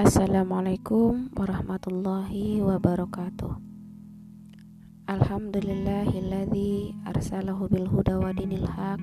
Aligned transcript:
Assalamualaikum 0.00 1.28
warahmatullahi 1.36 2.64
wabarakatuh. 2.64 3.52
Alhamdulillahilladzi 5.04 7.04
arsalahu 7.04 7.68
bil 7.68 7.84
huda 7.84 8.16
wa 8.16 8.32
dinil 8.32 8.64
haq 8.64 8.96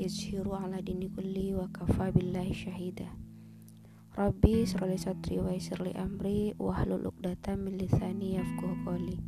liyuzhiru 0.00 0.56
ala 0.56 0.80
dini 0.80 1.12
kulli 1.12 1.52
wa 1.52 1.68
kafa 1.68 2.08
billahi 2.08 2.56
syahida 2.56 3.12
Rabbi 4.16 4.64
sroli 4.64 4.96
sadri 4.96 5.44
wa 5.44 5.52
yassirli 5.52 5.92
amri 5.92 6.56
wahlul 6.56 7.04
'uqdatam 7.04 7.68
min 7.68 7.76
yafqahu 7.84 8.80
qawli. 8.80 9.20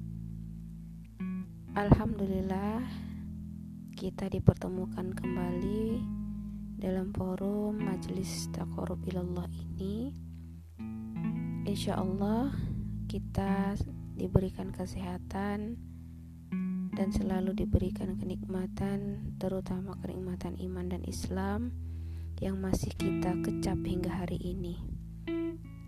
Alhamdulillah 1.76 2.80
kita 4.00 4.32
dipertemukan 4.32 5.12
kembali 5.12 6.00
dalam 6.80 7.12
forum 7.12 7.84
majelis 7.84 8.48
taqarrub 8.48 9.04
ilallah 9.04 9.44
ini 9.52 10.24
Insya 11.66 11.98
Allah 11.98 12.54
kita 13.10 13.74
diberikan 14.14 14.70
kesehatan 14.70 15.74
dan 16.94 17.08
selalu 17.10 17.58
diberikan 17.58 18.14
kenikmatan 18.14 19.34
terutama 19.42 19.98
kenikmatan 19.98 20.54
iman 20.62 20.86
dan 20.86 21.02
Islam 21.10 21.74
yang 22.38 22.62
masih 22.62 22.94
kita 22.94 23.34
kecap 23.42 23.82
hingga 23.82 24.14
hari 24.14 24.38
ini. 24.38 24.78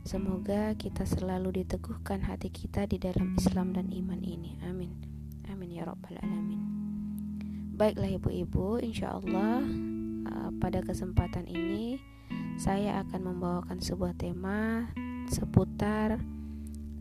Semoga 0.03 0.75
kita 0.75 1.07
selalu 1.07 1.63
diteguhkan 1.63 2.27
hati 2.27 2.51
kita 2.51 2.91
di 2.91 2.99
dalam 2.99 3.39
Islam 3.39 3.71
dan 3.71 3.95
iman 3.95 4.19
ini. 4.19 4.59
Amin. 4.67 4.91
Amin 5.47 5.79
ya 5.79 5.87
rabbal 5.87 6.19
alamin. 6.19 6.59
Baiklah 7.79 8.19
ibu-ibu 8.19 8.83
insya 8.83 9.15
Allah 9.15 9.63
eh, 10.27 10.51
pada 10.59 10.83
kesempatan 10.83 11.47
ini 11.47 12.03
saya 12.59 12.99
akan 13.07 13.31
membawakan 13.31 13.79
sebuah 13.79 14.19
tema 14.19 14.91
seputar 15.29 16.21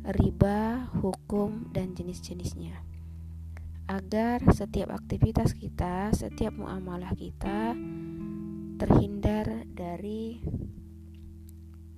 riba, 0.08 0.88
hukum, 1.04 1.68
dan 1.76 1.92
jenis-jenisnya. 1.92 2.80
Agar 3.88 4.44
setiap 4.52 4.92
aktivitas 4.92 5.56
kita, 5.56 6.12
setiap 6.12 6.56
muamalah 6.56 7.12
kita 7.16 7.76
terhindar 8.78 9.68
dari 9.72 10.44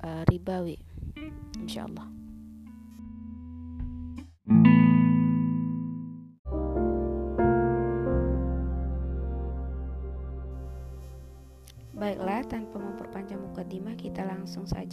uh, 0.05 0.23
ribawi. 0.29 0.77
Insyaallah. 1.57 2.18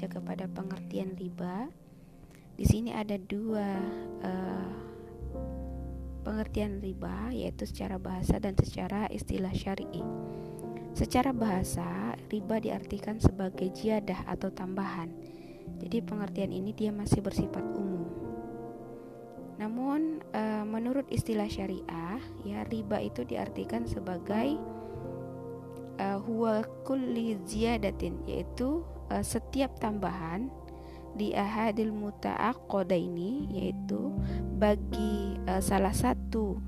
Kepada 0.06 0.50
pengertian 0.50 1.14
riba. 1.18 1.70
Di 2.56 2.64
sini 2.64 2.90
ada 2.94 3.20
dua 3.20 3.68
uh, 4.24 4.74
pengertian 6.24 6.82
riba, 6.82 7.30
yaitu 7.30 7.68
secara 7.68 8.00
bahasa 8.00 8.40
dan 8.40 8.56
secara 8.58 9.06
istilah 9.12 9.52
syar'i. 9.52 10.02
Secara 10.96 11.30
bahasa, 11.36 12.16
riba 12.32 12.56
diartikan 12.58 13.20
sebagai 13.20 13.68
jiadah 13.70 14.24
atau 14.26 14.48
tambahan. 14.48 15.12
Jadi 15.78 16.00
pengertian 16.00 16.50
ini 16.56 16.72
dia 16.72 16.88
masih 16.88 17.20
bersifat 17.20 17.62
umum. 17.76 18.08
Namun, 19.60 20.24
uh, 20.32 20.64
menurut 20.64 21.04
istilah 21.12 21.48
syariah, 21.48 22.20
ya 22.44 22.64
riba 22.68 23.04
itu 23.04 23.22
diartikan 23.28 23.84
sebagai 23.84 24.56
uh, 26.00 26.18
huwa 26.20 26.64
kulli 26.84 27.40
ziyadatin 27.44 28.20
yaitu 28.28 28.84
uh, 29.10 29.24
setiap 29.24 29.76
tambahan 29.78 30.50
di 31.16 31.32
ahadil 31.32 31.96
muta'aqqadaini 31.96 33.48
yaitu 33.56 34.12
bagi 34.60 35.40
uh, 35.48 35.64
salah 35.64 35.96
satu 35.96 36.60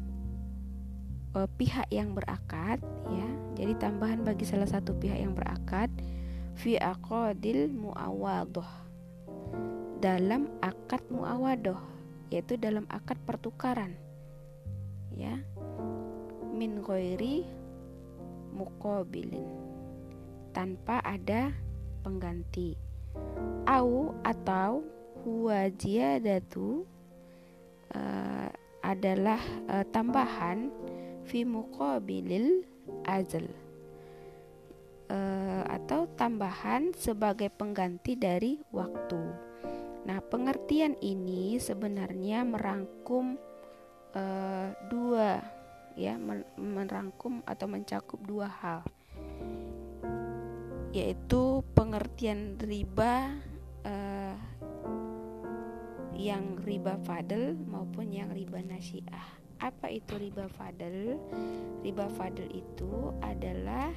uh, 1.36 1.48
pihak 1.60 1.88
yang 1.92 2.16
berakad 2.16 2.80
ya. 3.12 3.28
Jadi 3.58 3.74
tambahan 3.76 4.22
bagi 4.22 4.46
salah 4.46 4.70
satu 4.70 4.96
pihak 4.96 5.18
yang 5.18 5.34
berakad 5.34 5.90
fi 6.56 6.78
aqadil 6.78 7.68
muawadah 7.70 8.88
dalam 9.98 10.46
akad 10.62 11.02
muawadah 11.10 11.78
yaitu 12.30 12.54
dalam 12.56 12.86
akad 12.88 13.18
pertukaran 13.26 13.92
ya. 15.12 15.36
Min 16.54 16.82
ghairi 16.82 17.44
mukobilin 18.50 19.46
tanpa 20.56 20.98
ada 21.04 21.52
pengganti 22.00 22.78
au 23.68 24.14
atau 24.24 24.80
huwa 25.24 25.68
ziyadatu 25.76 26.86
uh, 27.92 28.48
adalah 28.80 29.40
uh, 29.68 29.84
tambahan 29.92 30.72
fi 31.28 31.44
muqabilil 31.44 32.64
azal 33.04 33.44
uh, 35.12 35.62
atau 35.68 36.08
tambahan 36.16 36.96
sebagai 36.96 37.52
pengganti 37.52 38.16
dari 38.16 38.56
waktu. 38.72 39.20
Nah, 40.08 40.24
pengertian 40.24 40.96
ini 41.04 41.60
sebenarnya 41.60 42.40
merangkum 42.48 43.36
uh, 44.16 44.68
dua 44.88 45.44
ya 45.98 46.16
merangkum 46.56 47.42
atau 47.44 47.66
mencakup 47.66 48.22
dua 48.24 48.48
hal 48.48 48.86
yaitu 50.92 51.60
pengertian 51.76 52.56
riba 52.60 53.36
uh, 53.84 54.36
yang 56.18 56.58
riba 56.64 56.98
fadl 57.06 57.54
maupun 57.68 58.10
yang 58.10 58.32
riba 58.34 58.58
nasiah. 58.64 59.38
Apa 59.58 59.90
itu 59.90 60.18
riba 60.18 60.46
fadl? 60.50 61.18
Riba 61.82 62.06
fadl 62.14 62.46
itu 62.50 63.14
adalah 63.22 63.90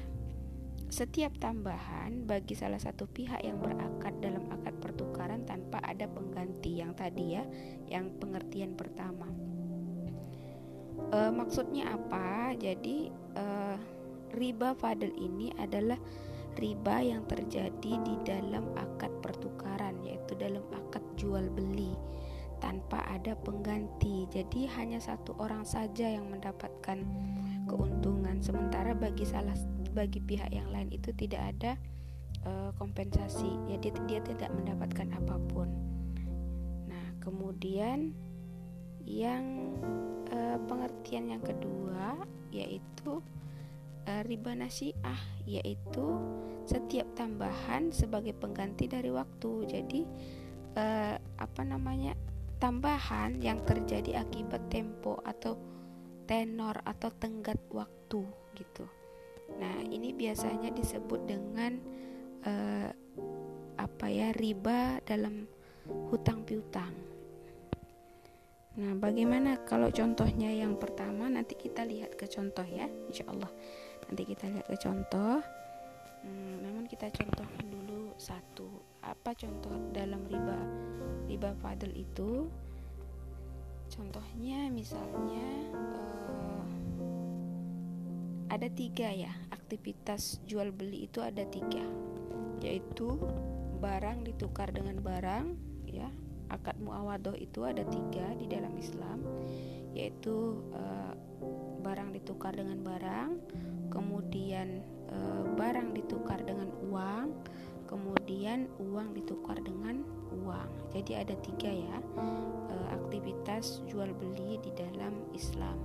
setiap 0.92 1.32
tambahan 1.40 2.28
bagi 2.28 2.52
salah 2.52 2.78
satu 2.78 3.08
pihak 3.08 3.40
yang 3.40 3.56
berakad 3.58 4.12
dalam 4.20 4.44
akad 4.52 4.76
pertukaran 4.78 5.48
tanpa 5.48 5.80
ada 5.80 6.04
pengganti 6.04 6.84
yang 6.84 6.92
tadi 6.92 7.40
ya, 7.40 7.44
yang 7.88 8.12
pengertian 8.20 8.76
pertama 8.76 9.24
e, 11.12 11.18
maksudnya 11.32 11.96
apa 11.96 12.56
jadi 12.56 13.10
e, 13.12 13.46
riba 14.32 14.72
fadl 14.76 15.12
ini 15.16 15.52
adalah 15.60 16.00
riba 16.56 17.00
yang 17.00 17.24
terjadi 17.24 17.92
di 18.02 18.14
dalam 18.24 18.68
akad 18.76 19.10
pertukaran 19.24 19.96
yaitu 20.04 20.36
dalam 20.36 20.62
akad 20.72 21.02
jual 21.16 21.48
beli 21.52 21.96
tanpa 22.62 23.02
ada 23.10 23.34
pengganti. 23.34 24.30
Jadi 24.30 24.70
hanya 24.78 25.02
satu 25.02 25.34
orang 25.42 25.66
saja 25.66 26.06
yang 26.06 26.30
mendapatkan 26.30 27.02
keuntungan. 27.66 28.38
Sementara 28.38 28.94
bagi 28.94 29.26
salah 29.26 29.58
bagi 29.92 30.22
pihak 30.22 30.54
yang 30.54 30.70
lain 30.70 30.88
itu 30.94 31.10
tidak 31.18 31.58
ada 31.58 31.72
uh, 32.46 32.70
kompensasi. 32.78 33.50
Ya 33.66 33.76
dia, 33.82 33.92
dia 34.06 34.20
tidak 34.22 34.54
mendapatkan 34.54 35.10
apa 35.10 35.36
pun. 35.50 35.68
Nah 36.86 37.18
kemudian 37.18 38.14
yang 39.02 39.74
uh, 40.30 40.58
pengertian 40.70 41.34
yang 41.34 41.42
kedua 41.42 42.22
yaitu 42.54 43.18
uh, 44.08 44.22
riba 44.26 44.54
nasiah 44.54 45.20
yaitu 45.46 46.18
setiap 46.66 47.06
tambahan 47.18 47.90
sebagai 47.90 48.34
pengganti 48.34 48.86
dari 48.86 49.10
waktu. 49.10 49.66
Jadi 49.66 50.00
uh, 50.78 51.16
apa 51.18 51.62
namanya? 51.66 52.14
tambahan 52.62 53.42
yang 53.42 53.58
terjadi 53.66 54.22
akibat 54.22 54.70
tempo 54.70 55.18
atau 55.26 55.58
tenor 56.30 56.78
atau 56.86 57.10
tenggat 57.10 57.58
waktu 57.74 58.22
gitu. 58.54 58.86
Nah, 59.58 59.82
ini 59.82 60.14
biasanya 60.14 60.70
disebut 60.70 61.26
dengan 61.26 61.82
uh, 62.46 62.86
apa 63.82 64.06
ya? 64.06 64.30
riba 64.30 65.02
dalam 65.02 65.50
hutang 66.14 66.46
piutang. 66.46 66.94
Nah, 68.78 68.94
bagaimana 68.96 69.60
kalau 69.66 69.92
contohnya 69.92 70.48
yang 70.48 70.78
pertama 70.78 71.28
nanti 71.28 71.58
kita 71.58 71.84
lihat 71.84 72.16
ke 72.16 72.24
contoh 72.30 72.64
ya, 72.64 72.86
insya 73.10 73.28
Allah. 73.28 73.50
Nanti 74.12 74.28
kita 74.28 74.44
lihat 74.44 74.68
ke 74.68 74.76
contoh. 74.76 75.40
Hmm, 76.20 76.54
namun 76.60 76.84
kita 76.84 77.08
contohkan 77.08 77.64
dulu 77.64 78.12
satu. 78.20 78.68
Apa 79.00 79.32
contoh 79.32 79.72
dalam 79.96 80.20
riba 80.28 80.60
riba 81.32 81.56
fadl 81.64 81.88
itu? 81.96 82.44
Contohnya 83.88 84.68
misalnya 84.68 85.48
uh, 85.72 86.68
ada 88.52 88.68
tiga 88.68 89.08
ya 89.16 89.32
aktivitas 89.48 90.44
jual 90.44 90.76
beli 90.76 91.08
itu 91.08 91.24
ada 91.24 91.48
tiga, 91.48 91.88
yaitu 92.60 93.16
barang 93.80 94.28
ditukar 94.28 94.76
dengan 94.76 95.00
barang, 95.00 95.56
ya 95.88 96.12
akad 96.52 96.76
muawadoh 96.84 97.32
itu 97.32 97.64
ada 97.64 97.80
tiga 97.88 98.36
di 98.36 98.44
dalam 98.44 98.76
Islam 98.76 99.24
yaitu 99.92 100.60
e, 100.72 100.82
barang 101.84 102.12
ditukar 102.16 102.56
dengan 102.56 102.80
barang 102.80 103.30
kemudian 103.92 104.80
e, 105.12 105.18
barang 105.60 105.92
ditukar 105.92 106.40
dengan 106.40 106.72
uang 106.88 107.28
kemudian 107.92 108.72
uang 108.80 109.12
ditukar 109.12 109.60
dengan 109.60 110.00
uang. 110.32 110.96
Jadi 110.96 111.12
ada 111.12 111.36
tiga 111.44 111.68
ya 111.68 112.00
uh, 112.16 112.88
aktivitas 112.88 113.84
jual 113.84 114.08
beli 114.16 114.56
di 114.64 114.72
dalam 114.72 115.28
Islam. 115.36 115.76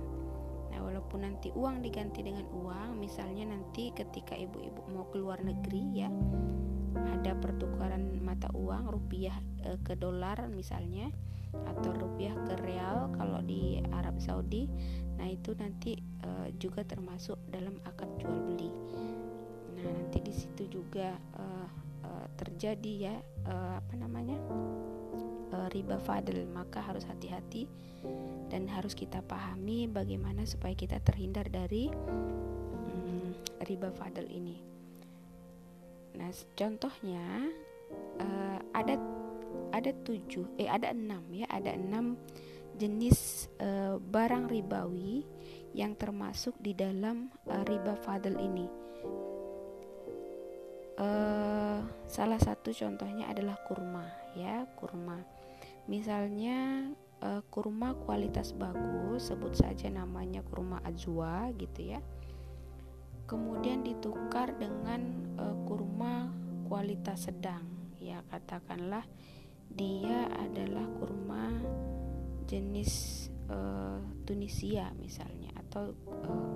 Nah, 0.72 0.80
walaupun 0.80 1.28
nanti 1.28 1.52
uang 1.52 1.84
diganti 1.84 2.24
dengan 2.24 2.48
uang, 2.48 2.96
misalnya 2.96 3.52
nanti 3.52 3.92
ketika 3.92 4.32
ibu-ibu 4.32 4.88
mau 4.88 5.04
keluar 5.12 5.36
negeri 5.44 5.84
ya, 6.00 6.08
ada 6.96 7.36
pertukaran 7.36 8.24
mata 8.24 8.48
uang 8.56 8.88
rupiah 8.88 9.36
e, 9.60 9.76
ke 9.84 9.92
dolar 9.92 10.48
misalnya 10.48 11.12
atau 11.52 11.92
rupiah 11.92 12.36
ke 12.44 12.56
real 12.64 13.12
kalau 13.20 13.44
di 13.44 13.84
Arab 13.92 14.16
Saudi. 14.16 14.64
Nah, 15.20 15.28
itu 15.28 15.52
nanti 15.60 16.00
e, 16.28 16.52
juga 16.60 16.84
termasuk 16.84 17.40
dalam 17.48 17.80
akad 17.88 18.12
jual 18.20 18.36
beli. 18.44 18.68
Nah, 19.80 19.88
nanti 19.88 20.20
di 20.20 20.34
situ 20.36 20.68
juga 20.68 21.16
e, 21.16 21.44
e, 22.04 22.10
terjadi 22.36 22.92
ya 23.08 23.16
e, 23.48 23.54
apa 23.80 23.94
namanya? 23.96 24.36
riba 25.72 25.96
fadl, 26.00 26.44
maka 26.52 26.84
harus 26.84 27.04
hati-hati 27.08 27.68
dan 28.48 28.68
harus 28.68 28.92
kita 28.96 29.20
pahami 29.24 29.88
bagaimana 29.88 30.44
supaya 30.44 30.72
kita 30.76 31.00
terhindar 31.04 31.48
dari 31.48 31.88
hmm, 31.92 33.64
riba 33.64 33.92
fadl 33.92 34.24
ini. 34.28 34.60
Nah, 36.18 36.32
contohnya 36.56 37.48
uh, 38.18 38.58
ada 38.74 38.98
ada 39.72 39.90
tujuh, 40.04 40.58
eh 40.58 40.68
ada 40.68 40.90
enam 40.92 41.22
ya, 41.30 41.46
ada 41.48 41.76
enam 41.76 42.16
jenis 42.78 43.50
uh, 43.60 43.98
barang 43.98 44.50
ribawi 44.50 45.26
yang 45.76 45.96
termasuk 45.96 46.56
di 46.60 46.72
dalam 46.72 47.32
uh, 47.48 47.62
riba 47.64 47.96
fadl 48.00 48.36
ini. 48.38 48.66
Uh, 50.98 51.78
salah 52.10 52.42
satu 52.42 52.74
contohnya 52.74 53.30
adalah 53.30 53.54
kurma 53.68 54.04
ya 54.34 54.66
kurma. 54.74 55.22
Misalnya 55.86 56.90
uh, 57.22 57.40
kurma 57.48 57.94
kualitas 58.02 58.50
bagus 58.50 59.30
sebut 59.30 59.54
saja 59.54 59.86
namanya 59.88 60.42
kurma 60.42 60.82
ajwa 60.82 61.54
gitu 61.54 61.94
ya. 61.94 62.00
Kemudian 63.28 63.84
ditukar 63.84 64.58
dengan 64.58 65.00
uh, 65.38 65.54
kurma 65.68 66.34
kualitas 66.68 67.30
sedang 67.30 67.64
ya 68.02 68.20
katakanlah 68.28 69.04
dia 69.68 70.26
adalah 70.34 70.84
kurma 70.98 71.54
jenis 72.48 73.26
uh, 73.52 74.00
Tunisia 74.24 74.90
misalnya 74.98 75.37
atau 75.68 75.92
uh, 76.24 76.52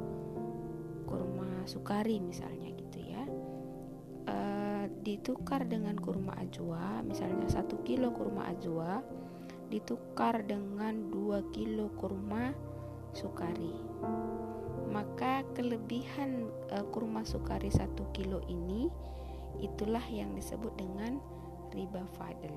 kurma 1.04 1.68
sukari 1.68 2.18
misalnya 2.18 2.72
gitu 2.72 2.98
ya 3.04 3.24
uh, 4.26 4.84
ditukar 5.04 5.68
dengan 5.68 5.94
kurma 6.00 6.34
ajwa 6.40 7.04
misalnya 7.04 7.46
satu 7.46 7.84
kilo 7.84 8.10
kurma 8.16 8.48
ajwa 8.48 9.04
ditukar 9.72 10.44
dengan 10.44 11.08
2 11.08 11.48
kilo 11.56 11.88
kurma 11.96 12.52
sukari. 13.16 13.72
Maka 14.92 15.48
kelebihan 15.56 16.52
e, 16.68 16.76
kurma 16.92 17.24
sukari 17.24 17.72
1 17.72 17.96
kilo 18.12 18.44
ini 18.52 18.92
itulah 19.64 20.04
yang 20.12 20.36
disebut 20.36 20.76
dengan 20.76 21.16
riba 21.72 22.04
fadl. 22.20 22.52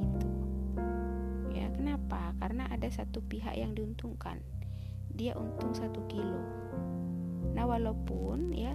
Gitu. 0.00 0.28
Ya, 1.52 1.68
kenapa? 1.68 2.32
Karena 2.40 2.64
ada 2.72 2.88
satu 2.88 3.20
pihak 3.20 3.52
yang 3.52 3.76
diuntungkan. 3.76 4.40
Dia 5.14 5.38
untung 5.38 5.72
1 5.72 5.94
kilo. 6.10 6.42
Nah, 7.54 7.64
walaupun 7.64 8.50
ya 8.50 8.74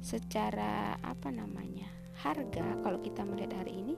secara 0.00 0.96
apa 1.04 1.28
namanya? 1.28 1.98
harga 2.18 2.74
kalau 2.82 2.98
kita 2.98 3.22
melihat 3.22 3.62
hari 3.62 3.78
ini 3.78 3.94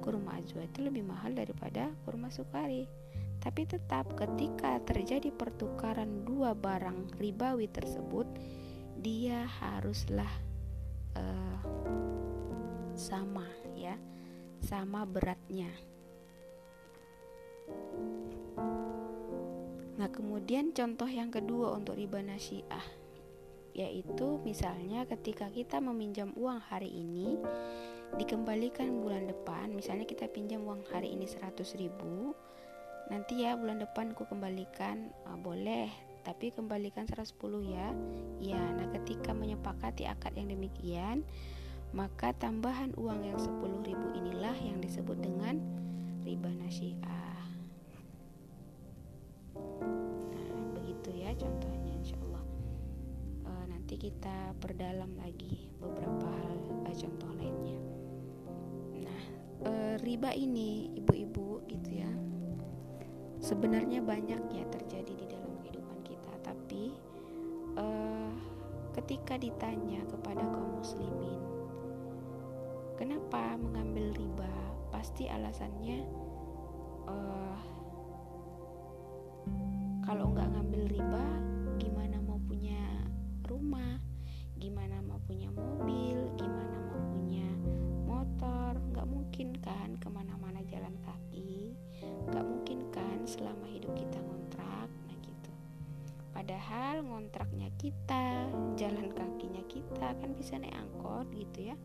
kurma 0.00 0.40
ajwa 0.40 0.64
itu 0.64 0.80
lebih 0.80 1.04
mahal 1.04 1.36
daripada 1.36 1.92
kurma 2.08 2.32
sukari 2.32 2.88
tapi 3.40 3.68
tetap 3.68 4.16
ketika 4.16 4.80
terjadi 4.84 5.28
pertukaran 5.32 6.24
dua 6.24 6.56
barang 6.56 7.20
ribawi 7.20 7.68
tersebut 7.68 8.24
dia 8.96 9.44
haruslah 9.60 10.32
uh, 11.16 11.60
sama 12.96 13.44
ya 13.76 13.96
sama 14.64 15.04
beratnya 15.04 15.68
nah 20.00 20.08
kemudian 20.08 20.72
contoh 20.72 21.04
yang 21.04 21.28
kedua 21.28 21.76
untuk 21.76 22.00
riba 22.00 22.24
nasiah 22.24 22.80
yaitu 23.76 24.40
misalnya 24.48 25.04
ketika 25.04 25.52
kita 25.52 25.76
meminjam 25.76 26.32
uang 26.40 26.56
hari 26.56 26.88
ini 26.88 27.36
dikembalikan 28.16 29.04
bulan 29.04 29.28
depan 29.28 29.76
misalnya 29.76 30.08
kita 30.08 30.24
pinjam 30.32 30.64
uang 30.64 30.88
hari 30.88 31.12
ini 31.12 31.28
100 31.28 31.52
ribu 31.76 32.32
nanti 33.12 33.44
ya 33.44 33.60
bulan 33.60 33.76
depan 33.76 34.16
ku 34.16 34.24
kembalikan 34.24 35.12
uh, 35.28 35.36
boleh 35.36 35.92
tapi 36.20 36.52
kembalikan 36.52 37.08
110 37.08 37.32
ya. 37.64 37.88
Ya 38.40 38.60
nah 38.76 38.88
ketika 38.92 39.36
menyepakati 39.36 40.08
akad 40.08 40.32
yang 40.32 40.48
demikian 40.48 41.28
maka 41.92 42.32
tambahan 42.40 42.96
uang 42.96 43.20
yang 43.20 43.36
10 43.36 43.84
ribu 43.84 44.06
inilah 44.16 44.56
yang 44.64 44.80
disebut 44.80 45.20
dengan 45.20 45.60
riba 46.24 46.48
nasiah 46.56 47.19
begitu 51.10 51.26
ya 51.26 51.34
contohnya 51.34 51.92
insya 51.98 52.16
Allah 52.22 52.44
nanti 53.66 53.94
kita 53.98 54.54
perdalam 54.62 55.10
lagi 55.18 55.66
beberapa 55.82 56.30
hal 56.30 56.58
uh, 56.86 56.94
contoh 56.94 57.30
lainnya. 57.34 57.78
Nah, 59.02 59.22
uh, 59.66 59.94
riba 60.06 60.30
ini 60.30 60.94
ibu-ibu 60.94 61.66
gitu 61.66 61.90
ya. 61.98 62.12
Sebenarnya 63.42 63.98
banyak 63.98 64.38
ya 64.54 64.62
terjadi 64.70 65.10
di 65.10 65.26
dalam 65.26 65.58
kehidupan 65.58 65.98
kita, 66.06 66.32
tapi 66.46 66.94
uh, 67.74 68.30
ketika 68.94 69.34
ditanya 69.34 70.06
kepada 70.06 70.46
kaum 70.46 70.78
muslimin, 70.78 71.42
kenapa 72.94 73.58
mengambil 73.58 74.14
riba? 74.14 74.54
Pasti 74.94 75.26
alasannya 75.26 76.06
kalau 80.10 80.34
nggak 80.34 80.50
ngambil 80.50 80.82
riba 80.90 81.26
rumah? 83.50 83.98
Gimana 84.58 84.98
mau 85.02 85.18
punya 85.22 85.46
mobil? 85.54 86.18
Gimana 86.34 86.76
mau 86.90 86.98
punya 87.14 87.46
motor? 88.10 88.74
Nggak 88.90 89.06
mungkin 89.06 89.54
kan 89.62 89.94
ke 90.02 90.10
mana-mana 90.10 90.66
jalan 90.66 90.94
kaki. 91.06 91.78
Nggak 92.26 92.42
mungkin 92.42 92.90
kan 92.90 93.22
selama 93.22 93.70
hidup 93.70 93.94
kita 93.94 94.18
ngontrak 94.18 94.90
nah 95.06 95.16
gitu. 95.22 95.50
Padahal 96.34 97.06
ngontraknya 97.06 97.70
kita 97.78 98.50
jalan 98.74 99.14
kakinya 99.14 99.62
kita 99.70 100.14
kan 100.18 100.30
bisa 100.34 100.58
naik 100.58 100.74
angkot 100.74 101.30
gitu 101.34 101.70
ya. 101.70 101.76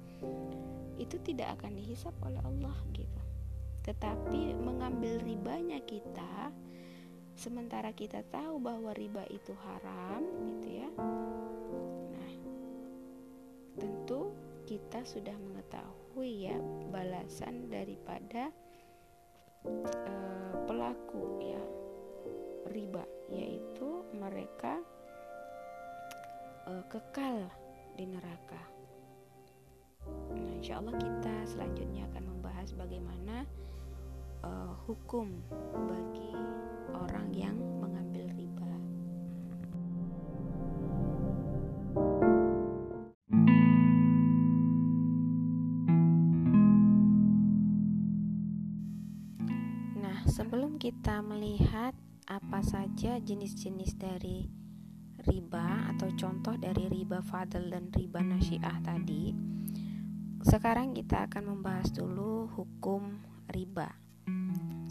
Itu 0.97 1.21
tidak 1.21 1.61
akan 1.61 1.77
dihisap 1.77 2.17
oleh 2.25 2.41
Allah 2.41 2.77
gitu. 2.93 3.21
Tetapi 3.85 4.57
mengambil 4.57 5.21
ribanya 5.21 5.77
kita 5.85 6.49
sementara 7.35 7.91
kita 7.91 8.23
tahu 8.31 8.57
bahwa 8.63 8.95
riba 8.95 9.27
itu 9.27 9.51
haram 9.67 10.23
gitu 10.47 10.67
ya 10.81 10.89
tentu 13.75 14.31
kita 14.65 15.03
sudah 15.05 15.35
mengetahui 15.35 16.49
ya 16.49 16.57
balasan 16.89 17.69
daripada 17.69 18.49
uh, 19.67 20.53
pelaku 20.65 21.43
ya 21.43 21.63
riba 22.71 23.03
yaitu 23.29 24.01
mereka 24.15 24.81
uh, 26.65 26.83
kekal 26.89 27.45
di 27.95 28.09
neraka. 28.09 28.61
Nah, 30.35 30.51
insya 30.59 30.77
Allah 30.81 30.93
kita 30.99 31.35
selanjutnya 31.47 32.05
akan 32.13 32.23
membahas 32.37 32.69
bagaimana 32.75 33.47
uh, 34.45 34.77
hukum 34.85 35.41
bagi 35.73 36.31
orang 36.93 37.33
yang 37.33 37.57
kita 50.85 51.17
melihat 51.25 51.97
apa 52.29 52.61
saja 52.61 53.17
jenis-jenis 53.17 53.97
dari 53.97 54.45
riba 55.25 55.89
atau 55.89 56.13
contoh 56.13 56.53
dari 56.61 56.85
riba 56.85 57.25
fadl 57.25 57.73
dan 57.73 57.89
riba 57.89 58.21
nasiah 58.21 58.77
tadi 58.85 59.33
sekarang 60.45 60.93
kita 60.93 61.25
akan 61.25 61.57
membahas 61.57 61.89
dulu 61.89 62.45
hukum 62.53 63.17
riba 63.49 64.04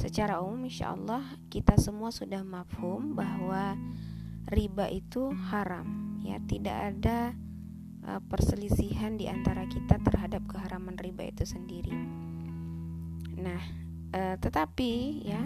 secara 0.04 0.44
umum 0.44 0.68
insya 0.68 0.92
Allah 0.92 1.25
kita 1.49 1.80
semua 1.80 2.12
sudah 2.12 2.44
mafhum 2.44 3.16
bahwa 3.16 3.73
riba 4.52 4.92
itu 4.92 5.32
haram 5.49 6.20
ya 6.20 6.37
tidak 6.44 6.76
ada 6.92 7.32
uh, 8.04 8.20
perselisihan 8.28 9.16
di 9.16 9.32
antara 9.32 9.64
kita 9.64 9.96
terhadap 10.04 10.44
keharaman 10.44 10.96
riba 11.00 11.25
itu 11.25 11.49
sendiri. 11.49 11.92
Nah, 13.40 13.61
uh, 14.12 14.37
tetapi 14.37 15.25
ya, 15.25 15.40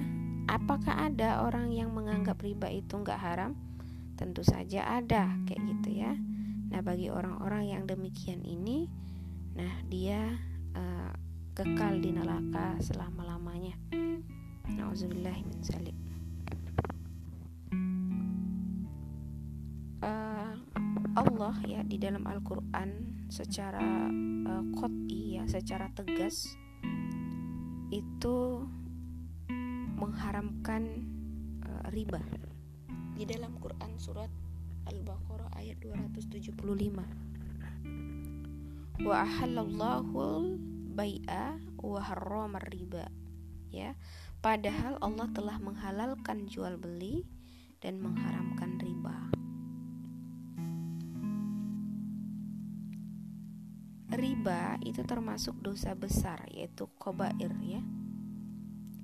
apakah 0.50 1.06
ada 1.10 1.46
orang 1.46 1.70
yang 1.70 1.94
menganggap 1.94 2.42
riba 2.42 2.70
itu 2.70 2.98
nggak 2.98 3.18
haram? 3.18 3.54
Tentu 4.18 4.42
saja 4.42 4.98
ada 4.98 5.38
kayak 5.46 5.62
gitu 5.78 6.02
ya. 6.02 6.12
Nah, 6.68 6.82
bagi 6.82 7.08
orang-orang 7.08 7.70
yang 7.72 7.82
demikian 7.86 8.44
ini, 8.44 8.90
nah 9.56 9.72
dia 9.88 10.36
uh, 10.76 11.12
kekal 11.54 12.02
di 12.02 12.12
neraka 12.12 12.76
selama-lamanya. 12.82 13.74
Nauzubillah 14.74 15.36
min 15.44 15.60
zalik. 15.64 15.96
Uh, 19.98 20.54
Allah 21.18 21.56
ya 21.66 21.80
di 21.82 21.98
dalam 21.98 22.28
Al-Qur'an 22.28 23.24
secara 23.32 24.08
uh, 24.46 24.64
qot'i 24.76 25.40
ya, 25.40 25.44
secara 25.48 25.90
tegas 25.92 26.56
itu 27.88 28.68
mengharamkan 29.98 31.02
uh, 31.64 31.88
riba. 31.90 32.22
Di 33.18 33.26
dalam 33.26 33.58
Quran 33.58 33.98
surat 33.98 34.30
Al-Baqarah 34.88 35.52
ayat 35.58 35.82
275. 35.82 36.54
Wa 38.98 39.22
ahallallahu 39.22 40.58
bai'a 40.98 41.58
wa 41.78 42.00
harramar 42.02 42.66
riba. 42.66 43.06
Ya. 43.70 43.94
Padahal 44.38 45.02
Allah 45.02 45.26
telah 45.34 45.58
menghalalkan 45.58 46.46
jual 46.46 46.78
beli 46.78 47.26
dan 47.82 47.98
mengharamkan 47.98 48.78
riba. 48.78 49.18
Riba 54.14 54.78
itu 54.86 55.02
termasuk 55.02 55.58
dosa 55.58 55.98
besar 55.98 56.46
yaitu 56.54 56.86
kobair 57.02 57.50
ya. 57.62 57.82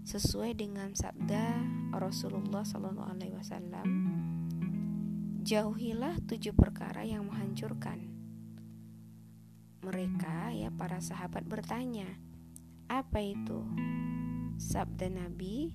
Sesuai 0.07 0.55
dengan 0.55 0.95
sabda 0.95 1.67
Rasulullah 1.97 2.63
Sallallahu 2.63 3.11
Alaihi 3.19 3.35
Wasallam 3.35 3.89
Jauhilah 5.45 6.25
tujuh 6.25 6.57
perkara 6.57 7.05
yang 7.05 7.29
menghancurkan. 7.29 8.01
Mereka, 9.85 10.57
ya, 10.57 10.73
para 10.73 11.05
sahabat 11.05 11.45
bertanya, 11.45 12.09
"Apa 12.89 13.21
itu?" 13.21 13.61
Sabda 14.55 15.11
Nabi, 15.11 15.75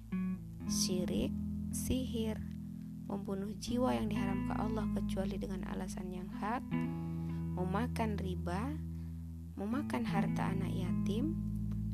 "Syirik, 0.71 1.36
sihir, 1.75 2.39
membunuh 3.12 3.51
jiwa 3.59 3.91
yang 3.91 4.07
diharamkan 4.07 4.55
Allah 4.55 4.88
kecuali 4.95 5.36
dengan 5.36 5.67
alasan 5.67 6.07
yang 6.15 6.31
hak, 6.39 6.63
memakan 7.59 8.15
riba, 8.15 8.79
memakan 9.59 10.07
harta 10.07 10.55
anak 10.55 10.71
yatim, 10.71 11.36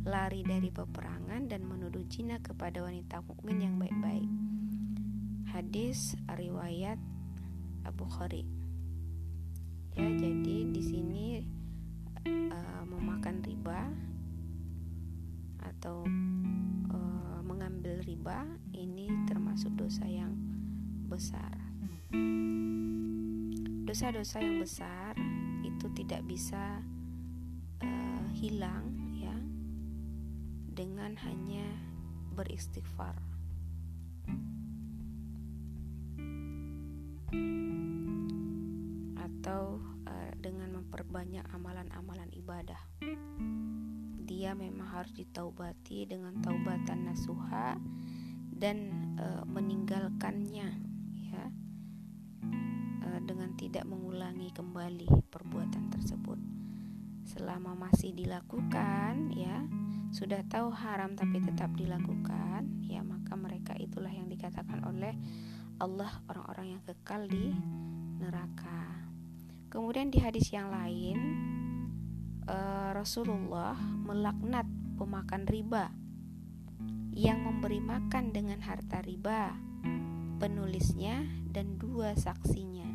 lari 0.06 0.46
dari 0.46 0.70
peperangan 0.70 1.50
dan 1.50 1.66
menuduh 1.66 2.06
jina 2.06 2.38
kepada 2.38 2.86
wanita 2.86 3.26
mukmin 3.26 3.58
yang 3.66 3.76
baik-baik." 3.82 4.30
Hadis 5.50 6.14
riwayat 6.30 7.02
Abu 7.88 8.06
Khari. 8.06 8.46
Ya, 9.96 10.06
jadi 10.12 10.58
di 10.70 10.82
sini 10.84 11.28
uh, 12.28 12.84
memakan 12.84 13.40
riba 13.42 13.88
atau 15.64 16.04
riba 18.06 18.46
ini 18.78 19.10
termasuk 19.26 19.74
dosa 19.74 20.06
yang 20.06 20.38
besar. 21.10 21.58
Dosa-dosa 23.86 24.42
yang 24.42 24.62
besar 24.62 25.18
itu 25.66 25.90
tidak 25.98 26.22
bisa 26.30 26.86
uh, 27.82 28.28
hilang 28.38 29.18
ya 29.18 29.36
dengan 30.70 31.18
hanya 31.18 31.66
beristighfar. 32.38 33.18
atau 39.46 39.78
uh, 40.10 40.34
dengan 40.42 40.82
memperbanyak 40.82 41.46
amalan-amalan 41.54 42.34
ibadah. 42.34 42.82
Dia 44.26 44.58
memang 44.58 44.90
harus 44.90 45.14
ditaubati 45.14 46.10
dengan 46.10 46.42
taubatan 46.42 47.14
nasuha 47.14 47.78
dan 48.50 48.78
uh, 49.22 49.46
meninggalkannya 49.46 50.70
ya 51.30 51.46
uh, 53.06 53.20
dengan 53.22 53.54
tidak 53.54 53.86
mengulangi 53.86 54.50
kembali 54.50 55.30
perbuatan 55.30 55.94
tersebut. 55.94 56.42
Selama 57.30 57.78
masih 57.78 58.18
dilakukan 58.18 59.30
ya 59.38 59.62
sudah 60.10 60.42
tahu 60.50 60.74
haram 60.74 61.14
tapi 61.14 61.46
tetap 61.46 61.70
dilakukan 61.78 62.82
ya 62.82 63.06
maka 63.06 63.38
mereka 63.38 63.78
itulah 63.78 64.10
yang 64.10 64.26
dikatakan 64.26 64.82
oleh 64.90 65.14
Allah 65.78 66.10
orang-orang 66.26 66.80
yang 66.80 66.82
kekal 66.82 67.30
di 67.30 67.54
neraka. 68.18 69.06
Kemudian 69.70 70.10
di 70.10 70.18
hadis 70.18 70.50
yang 70.50 70.74
lain 70.74 71.46
uh, 72.50 72.90
Rasulullah 72.94 73.78
melaknat 73.78 74.66
pemakan 74.96 75.44
riba 75.50 75.92
yang 77.16 77.44
memberi 77.48 77.80
makan 77.80 78.36
dengan 78.36 78.60
harta 78.60 79.00
riba, 79.00 79.56
penulisnya 80.38 81.24
dan 81.48 81.80
dua 81.80 82.12
saksinya. 82.18 82.88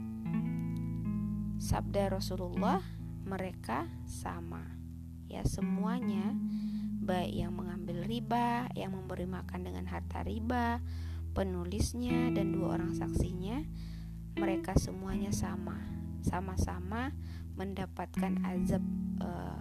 Sabda 1.61 2.12
Rasulullah, 2.12 2.85
mereka 3.25 3.88
sama. 4.04 4.61
Ya, 5.30 5.47
semuanya 5.47 6.37
baik 7.00 7.33
yang 7.33 7.57
mengambil 7.57 8.04
riba, 8.04 8.69
yang 8.76 8.92
memberi 8.92 9.25
makan 9.25 9.64
dengan 9.64 9.88
harta 9.88 10.21
riba, 10.21 10.85
penulisnya 11.33 12.28
dan 12.37 12.52
dua 12.52 12.76
orang 12.76 12.92
saksinya, 12.92 13.64
mereka 14.37 14.76
semuanya 14.76 15.33
sama 15.33 15.80
sama-sama 16.21 17.16
mendapatkan 17.57 18.45
azab 18.45 18.85
uh, 19.21 19.61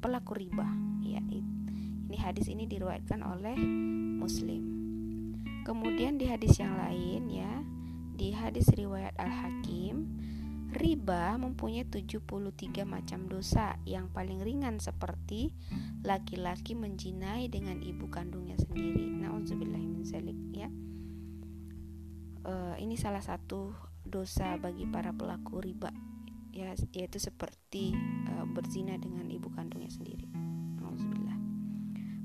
pelaku 0.00 0.38
riba 0.38 0.68
ya 1.02 1.20
ini 1.22 2.16
hadis 2.20 2.48
ini 2.48 2.68
diriwayatkan 2.68 3.20
oleh 3.24 3.56
Muslim 4.20 4.62
kemudian 5.64 6.20
di 6.20 6.28
hadis 6.28 6.60
yang 6.60 6.76
lain 6.76 7.28
ya 7.32 7.52
di 8.12 8.30
hadis 8.30 8.68
riwayat 8.76 9.16
Al-Hakim 9.16 10.06
riba 10.72 11.36
mempunyai 11.36 11.84
73 11.84 12.88
macam 12.88 13.28
dosa 13.28 13.76
yang 13.84 14.08
paling 14.08 14.40
ringan 14.40 14.80
seperti 14.80 15.52
laki-laki 16.00 16.72
menjinai 16.72 17.52
dengan 17.52 17.78
ibu 17.84 18.08
kandungnya 18.08 18.56
sendiri. 18.56 19.04
Nauzubillah 19.20 19.78
min 19.78 20.02
ya. 20.56 20.68
Uh, 22.42 22.74
ini 22.80 22.96
salah 22.96 23.22
satu 23.22 23.76
dosa 24.02 24.58
bagi 24.58 24.88
para 24.88 25.14
pelaku 25.14 25.62
riba 25.62 25.92
ya 26.52 26.76
yaitu 26.92 27.18
seperti 27.18 27.96
uh, 28.28 28.44
berzina 28.44 29.00
dengan 29.00 29.26
ibu 29.32 29.48
kandungnya 29.50 29.88
sendiri. 29.88 30.28
Alhamdulillah. 30.78 31.38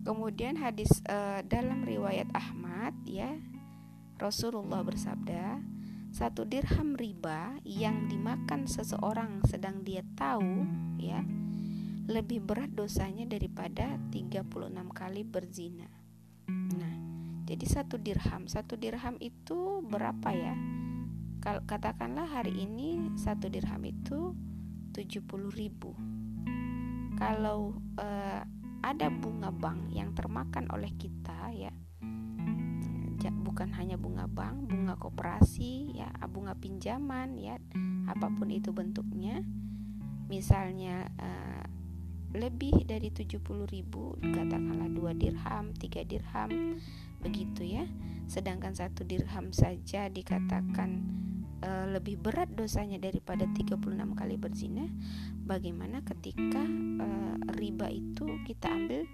Kemudian 0.04 0.60
hadis 0.60 0.92
uh, 1.08 1.42
dalam 1.48 1.84
riwayat 1.84 2.28
Ahmad 2.36 2.94
ya 3.08 3.32
Rasulullah 4.20 4.84
bersabda 4.84 5.64
satu 6.12 6.48
dirham 6.48 6.96
riba 6.96 7.60
yang 7.68 8.08
dimakan 8.08 8.66
seseorang 8.68 9.44
sedang 9.46 9.84
dia 9.84 10.02
tahu 10.16 10.64
ya 10.98 11.22
lebih 12.08 12.40
berat 12.40 12.72
dosanya 12.72 13.28
daripada 13.28 14.00
36 14.16 14.48
kali 14.96 15.22
berzina. 15.28 15.92
Nah, 16.48 16.96
jadi 17.44 17.66
satu 17.68 18.00
dirham, 18.00 18.48
satu 18.48 18.80
dirham 18.80 19.20
itu 19.20 19.84
berapa 19.84 20.32
ya? 20.32 20.56
Kalau 21.48 21.64
katakanlah 21.64 22.28
hari 22.28 22.60
ini 22.60 23.16
satu 23.16 23.48
dirham 23.48 23.80
itu 23.88 24.36
70 24.92 25.24
ribu 25.56 25.96
Kalau 27.16 27.72
uh, 27.96 28.44
ada 28.84 29.08
bunga 29.08 29.56
bank 29.56 29.88
yang 29.96 30.12
termakan 30.12 30.68
oleh 30.76 30.92
kita 31.00 31.56
ya 31.56 31.72
bukan 33.58 33.74
hanya 33.74 33.98
bunga 33.98 34.30
bank, 34.30 34.70
bunga 34.70 34.94
koperasi, 35.02 35.98
ya, 35.98 36.14
bunga 36.30 36.54
pinjaman, 36.54 37.42
ya, 37.42 37.58
apa 38.06 38.30
pun 38.30 38.54
itu 38.54 38.70
bentuknya. 38.70 39.42
Misalnya 40.30 41.10
uh, 41.18 41.66
lebih 42.38 42.86
dari 42.86 43.10
70 43.10 43.42
ribu 43.66 44.14
katakanlah 44.22 44.94
dua 44.94 45.18
dirham, 45.18 45.74
tiga 45.74 46.06
dirham, 46.06 46.78
begitu 47.18 47.66
ya. 47.66 47.90
Sedangkan 48.30 48.78
satu 48.78 49.02
dirham 49.02 49.50
saja 49.50 50.06
dikatakan 50.06 51.02
uh, 51.64 51.86
lebih 51.90 52.20
berat 52.20 52.50
dosanya 52.54 53.02
daripada 53.02 53.46
36 53.50 53.78
kali 54.14 54.36
berzina 54.38 54.86
bagaimana 55.48 56.04
ketika 56.06 56.62
uh, 57.02 57.36
riba 57.58 57.88
itu 57.90 58.42
kita 58.46 58.68
ambil 58.70 59.08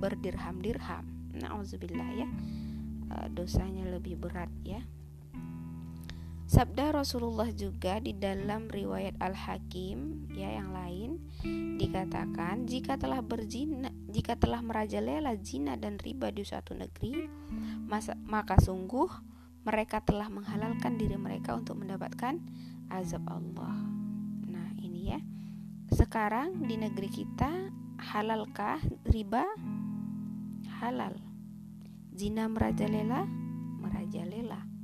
berdirham-dirham. 0.00 1.04
Nauzubillah 1.34 2.10
ya. 2.14 2.28
Uh, 3.10 3.26
dosanya 3.32 3.88
lebih 3.90 4.16
berat 4.20 4.52
ya. 4.62 4.80
Sabda 6.44 6.92
Rasulullah 6.92 7.48
juga 7.50 7.98
di 7.98 8.14
dalam 8.14 8.68
riwayat 8.68 9.16
Al-Hakim 9.16 10.28
ya 10.36 10.54
yang 10.54 10.76
lain 10.76 11.18
dikatakan 11.80 12.68
jika 12.68 13.00
telah 13.00 13.24
berzina 13.24 13.88
jika 14.12 14.36
telah 14.36 14.60
merajalela 14.60 15.34
zina 15.40 15.74
dan 15.80 15.96
riba 15.98 16.28
di 16.30 16.44
suatu 16.44 16.76
negeri 16.76 17.26
maka 18.28 18.60
sungguh 18.60 19.33
mereka 19.64 20.04
telah 20.04 20.28
menghalalkan 20.28 21.00
diri 21.00 21.16
mereka 21.16 21.56
untuk 21.56 21.80
mendapatkan 21.80 22.38
azab 22.92 23.24
Allah. 23.28 23.76
Nah, 24.48 24.70
ini 24.80 25.12
ya. 25.12 25.20
Sekarang 25.92 26.64
di 26.64 26.76
negeri 26.76 27.08
kita 27.08 27.72
halalkah 28.00 28.80
riba? 29.08 29.44
Halal. 30.84 31.16
Zina 32.12 32.46
merajalela? 32.46 33.24
Merajalela 33.80 34.74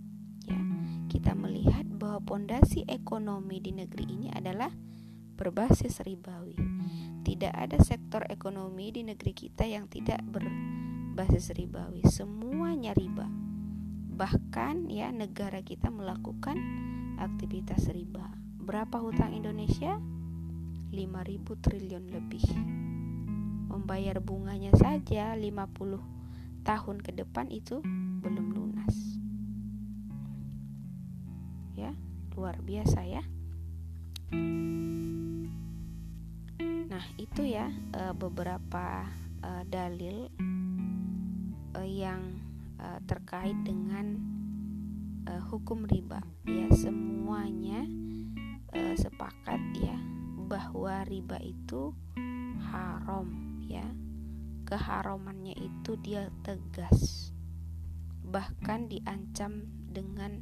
kita 1.10 1.34
melihat 1.34 1.82
bahwa 1.90 2.22
pondasi 2.22 2.86
ekonomi 2.86 3.58
di 3.58 3.74
negeri 3.74 4.06
ini 4.06 4.30
adalah 4.30 4.70
berbasis 5.34 6.06
ribawi. 6.06 6.54
Tidak 7.26 7.50
ada 7.50 7.82
sektor 7.82 8.22
ekonomi 8.30 8.94
di 8.94 9.02
negeri 9.02 9.34
kita 9.34 9.66
yang 9.66 9.90
tidak 9.90 10.22
berbasis 10.22 11.50
ribawi. 11.58 12.06
Semuanya 12.06 12.94
riba. 12.94 13.49
Bahkan 14.20 14.92
ya 14.92 15.08
negara 15.08 15.64
kita 15.64 15.88
melakukan 15.88 16.60
aktivitas 17.16 17.88
riba. 17.88 18.28
Berapa 18.60 19.00
hutang 19.00 19.32
Indonesia? 19.32 19.96
5000 20.92 21.64
triliun 21.64 22.04
lebih. 22.12 22.44
Membayar 23.72 24.20
bunganya 24.20 24.76
saja 24.76 25.32
50 25.32 26.20
tahun 26.60 27.00
ke 27.00 27.16
depan 27.16 27.48
itu 27.48 27.80
belum 28.20 28.52
lunas 28.52 28.96
ya 31.72 31.92
luar 32.36 32.60
biasa 32.60 33.00
ya 33.08 33.22
nah 36.90 37.04
itu 37.16 37.42
ya 37.46 37.72
e, 37.96 38.02
beberapa 38.12 39.08
e, 39.40 39.50
dalil 39.64 40.28
e, 41.72 41.82
yang 41.88 42.39
e, 42.80 43.04
terkait 43.04 43.56
dengan 43.60 44.16
e, 45.28 45.32
hukum 45.52 45.84
riba 45.84 46.24
ya 46.48 46.72
semuanya 46.72 47.84
e, 48.72 48.96
sepakat 48.96 49.60
ya 49.76 50.00
bahwa 50.48 51.04
riba 51.04 51.36
itu 51.44 51.92
haram 52.72 53.60
ya 53.60 53.84
keharamannya 54.64 55.54
itu 55.60 56.00
dia 56.00 56.32
tegas 56.40 57.30
bahkan 58.24 58.88
diancam 58.88 59.66
dengan 59.90 60.38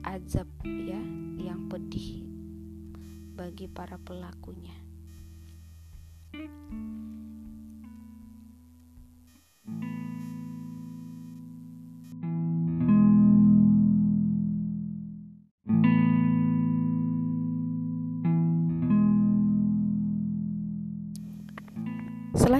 azab 0.00 0.48
ya 0.64 1.00
yang 1.36 1.68
pedih 1.68 2.24
bagi 3.36 3.70
para 3.70 4.00
pelakunya. 4.02 4.74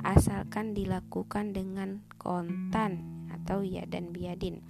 asalkan 0.05 0.77
dilakukan 0.77 1.49
dengan 1.49 2.05
kontan 2.21 3.25
atau 3.33 3.65
ya 3.65 3.81
dan 3.89 4.13
biadin. 4.13 4.61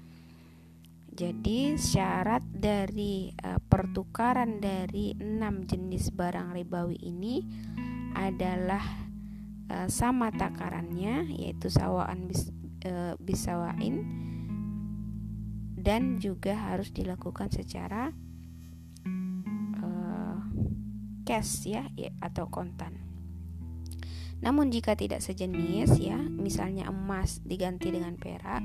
Jadi 1.11 1.75
syarat 1.75 2.45
dari 2.47 3.35
uh, 3.43 3.59
pertukaran 3.67 4.63
dari 4.63 5.11
enam 5.19 5.67
jenis 5.67 6.15
barang 6.15 6.55
ribawi 6.55 6.95
ini 7.03 7.43
adalah 8.15 8.85
uh, 9.67 9.89
sama 9.91 10.31
takarannya 10.31 11.27
yaitu 11.35 11.67
sawaan 11.67 12.31
bis, 12.31 12.53
uh, 12.87 13.17
bisawain 13.19 14.07
dan 15.73 16.21
juga 16.21 16.53
harus 16.53 16.93
dilakukan 16.93 17.49
secara 17.49 18.13
cash 21.27 21.67
ya, 21.67 21.83
atau 22.23 22.47
kontan. 22.47 22.95
Namun 24.39 24.71
jika 24.71 24.95
tidak 24.95 25.19
sejenis 25.19 25.99
ya, 25.99 26.15
misalnya 26.15 26.87
emas 26.87 27.43
diganti 27.43 27.91
dengan 27.91 28.15
perak, 28.15 28.63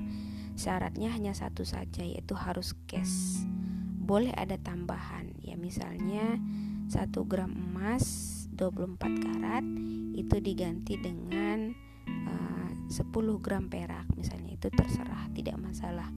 syaratnya 0.55 1.11
hanya 1.11 1.35
satu 1.35 1.67
saja 1.67 2.07
yaitu 2.07 2.39
harus 2.39 2.79
cash. 2.87 3.43
Boleh 4.03 4.31
ada 4.37 4.55
tambahan 4.61 5.35
ya 5.43 5.59
misalnya 5.59 6.39
1 6.91 7.11
gram 7.25 7.51
emas 7.51 8.05
24 8.53 8.99
karat 9.01 9.65
itu 10.13 10.37
diganti 10.43 11.01
dengan 11.01 11.73
uh, 12.29 12.71
10 12.91 13.09
gram 13.41 13.73
perak 13.73 14.05
misalnya 14.13 14.55
itu 14.55 14.69
terserah 14.69 15.31
tidak 15.33 15.57
masalah. 15.57 16.11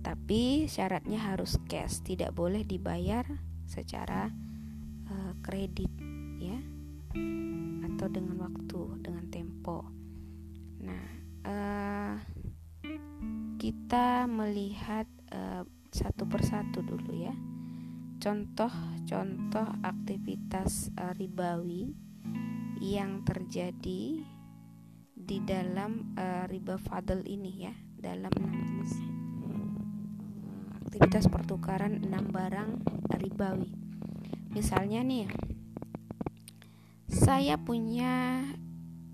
Tapi 0.00 0.68
syaratnya 0.68 1.16
harus 1.20 1.56
cash, 1.68 2.00
tidak 2.04 2.32
boleh 2.36 2.64
dibayar 2.64 3.24
secara 3.64 4.32
kredit 5.44 5.92
ya. 6.40 6.58
Atau 7.84 8.06
dengan 8.10 8.42
waktu 8.42 8.80
dengan 9.04 9.26
tempo. 9.30 9.86
Nah 10.82 11.04
uh, 11.46 12.16
kita 13.60 14.26
melihat 14.26 15.06
uh, 15.30 15.62
satu 15.94 16.26
persatu 16.26 16.82
dulu 16.82 17.12
ya. 17.14 17.34
Contoh-contoh 18.18 19.84
aktivitas 19.84 20.90
uh, 20.96 21.12
ribawi 21.14 21.92
yang 22.80 23.22
terjadi 23.22 24.24
di 25.14 25.38
dalam 25.44 26.16
uh, 26.18 26.44
riba 26.50 26.80
fadl 26.80 27.22
ini 27.24 27.52
ya. 27.68 27.74
Dalam 27.94 28.32
aktivitas 30.84 31.26
pertukaran 31.32 32.04
enam 32.04 32.28
barang 32.28 32.70
ribawi 33.16 33.83
Misalnya 34.54 35.02
nih, 35.02 35.26
saya 37.10 37.58
punya 37.58 38.38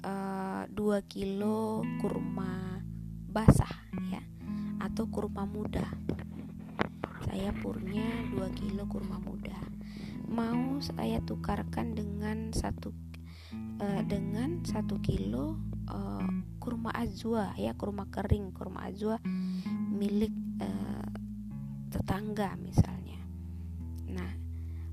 uh, 0.04 0.68
2 0.68 0.76
kilo 1.08 1.80
kurma 1.96 2.84
basah 3.24 3.88
ya 4.12 4.20
atau 4.84 5.08
kurma 5.08 5.48
muda. 5.48 5.88
Saya 7.24 7.56
purnya 7.56 8.04
2 8.36 8.52
kilo 8.52 8.84
kurma 8.84 9.16
muda. 9.16 9.56
Mau 10.28 10.76
saya 10.84 11.24
tukarkan 11.24 11.96
dengan 11.96 12.52
satu 12.52 12.92
uh, 13.80 14.02
dengan 14.04 14.60
satu 14.60 15.00
kilo 15.00 15.56
uh, 15.88 16.28
kurma 16.60 16.92
azwa 16.92 17.56
ya 17.56 17.72
kurma 17.80 18.12
kering 18.12 18.52
kurma 18.52 18.92
azwa 18.92 19.16
milik 19.88 20.36
uh, 20.60 21.08
tetangga 21.88 22.60
misalnya. 22.60 23.20
Nah 24.10 24.39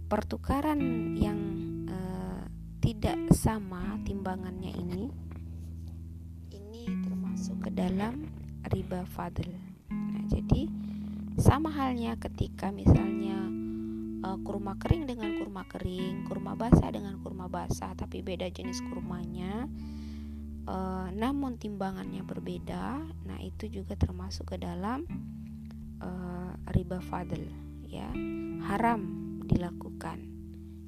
pertukaran 0.07 0.79
yang 1.19 1.39
uh, 1.91 2.47
tidak 2.79 3.19
sama 3.35 3.99
timbangannya 4.07 4.71
ini 4.71 5.11
ini 6.55 6.83
termasuk 7.03 7.67
ke 7.67 7.71
dalam 7.75 8.23
riba 8.71 9.03
fadl 9.11 9.51
nah 9.91 10.23
jadi 10.31 10.71
sama 11.37 11.69
halnya 11.69 12.15
ketika 12.17 12.71
misalnya 12.71 13.45
uh, 14.25 14.37
kurma 14.41 14.73
kering 14.81 15.05
dengan 15.05 15.37
kurma 15.37 15.63
kering, 15.69 16.25
kurma 16.25 16.57
basah 16.57 16.89
dengan 16.89 17.21
kurma 17.21 17.45
basah, 17.45 17.93
tapi 17.93 18.25
beda 18.25 18.49
jenis 18.49 18.81
kurmanya, 18.89 19.69
uh, 20.65 21.07
namun 21.13 21.61
timbangannya 21.61 22.25
berbeda. 22.25 23.05
Nah, 23.29 23.39
itu 23.41 23.69
juga 23.69 23.93
termasuk 23.93 24.55
ke 24.55 24.57
dalam 24.57 25.05
uh, 26.01 26.57
riba 26.73 26.97
fadl, 27.05 27.45
ya, 27.85 28.09
haram 28.65 29.26
dilakukan. 29.47 30.27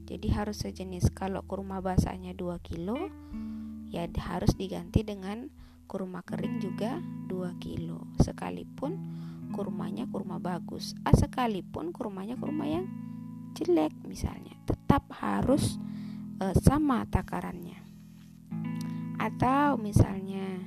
Jadi 0.05 0.27
harus 0.35 0.61
sejenis. 0.61 1.15
Kalau 1.15 1.41
kurma 1.47 1.79
basahnya 1.79 2.35
2 2.35 2.59
kilo, 2.61 3.09
ya 3.89 4.05
harus 4.27 4.53
diganti 4.59 5.07
dengan 5.07 5.47
kurma 5.87 6.21
kering 6.21 6.59
juga 6.61 6.99
2 7.31 7.55
kilo. 7.63 8.05
Sekalipun 8.19 9.19
kurmanya 9.49 10.05
kurma 10.05 10.37
bagus 10.37 10.93
ah, 11.05 11.13
sekalipun 11.13 11.89
kurmanya 11.89 12.37
kurma 12.37 12.69
yang 12.69 12.85
jelek 13.57 13.91
misalnya 14.05 14.53
tetap 14.69 15.09
harus 15.19 15.81
uh, 16.37 16.53
sama 16.61 17.03
takarannya 17.09 17.81
atau 19.19 19.75
misalnya 19.75 20.63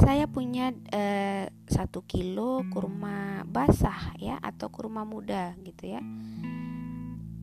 saya 0.00 0.26
punya 0.26 0.74
uh, 0.74 1.46
satu 1.70 2.02
kilo 2.02 2.66
kurma 2.70 3.46
basah 3.46 4.14
ya 4.18 4.42
atau 4.42 4.68
kurma 4.68 5.06
muda 5.06 5.54
gitu 5.62 5.94
ya 5.94 6.02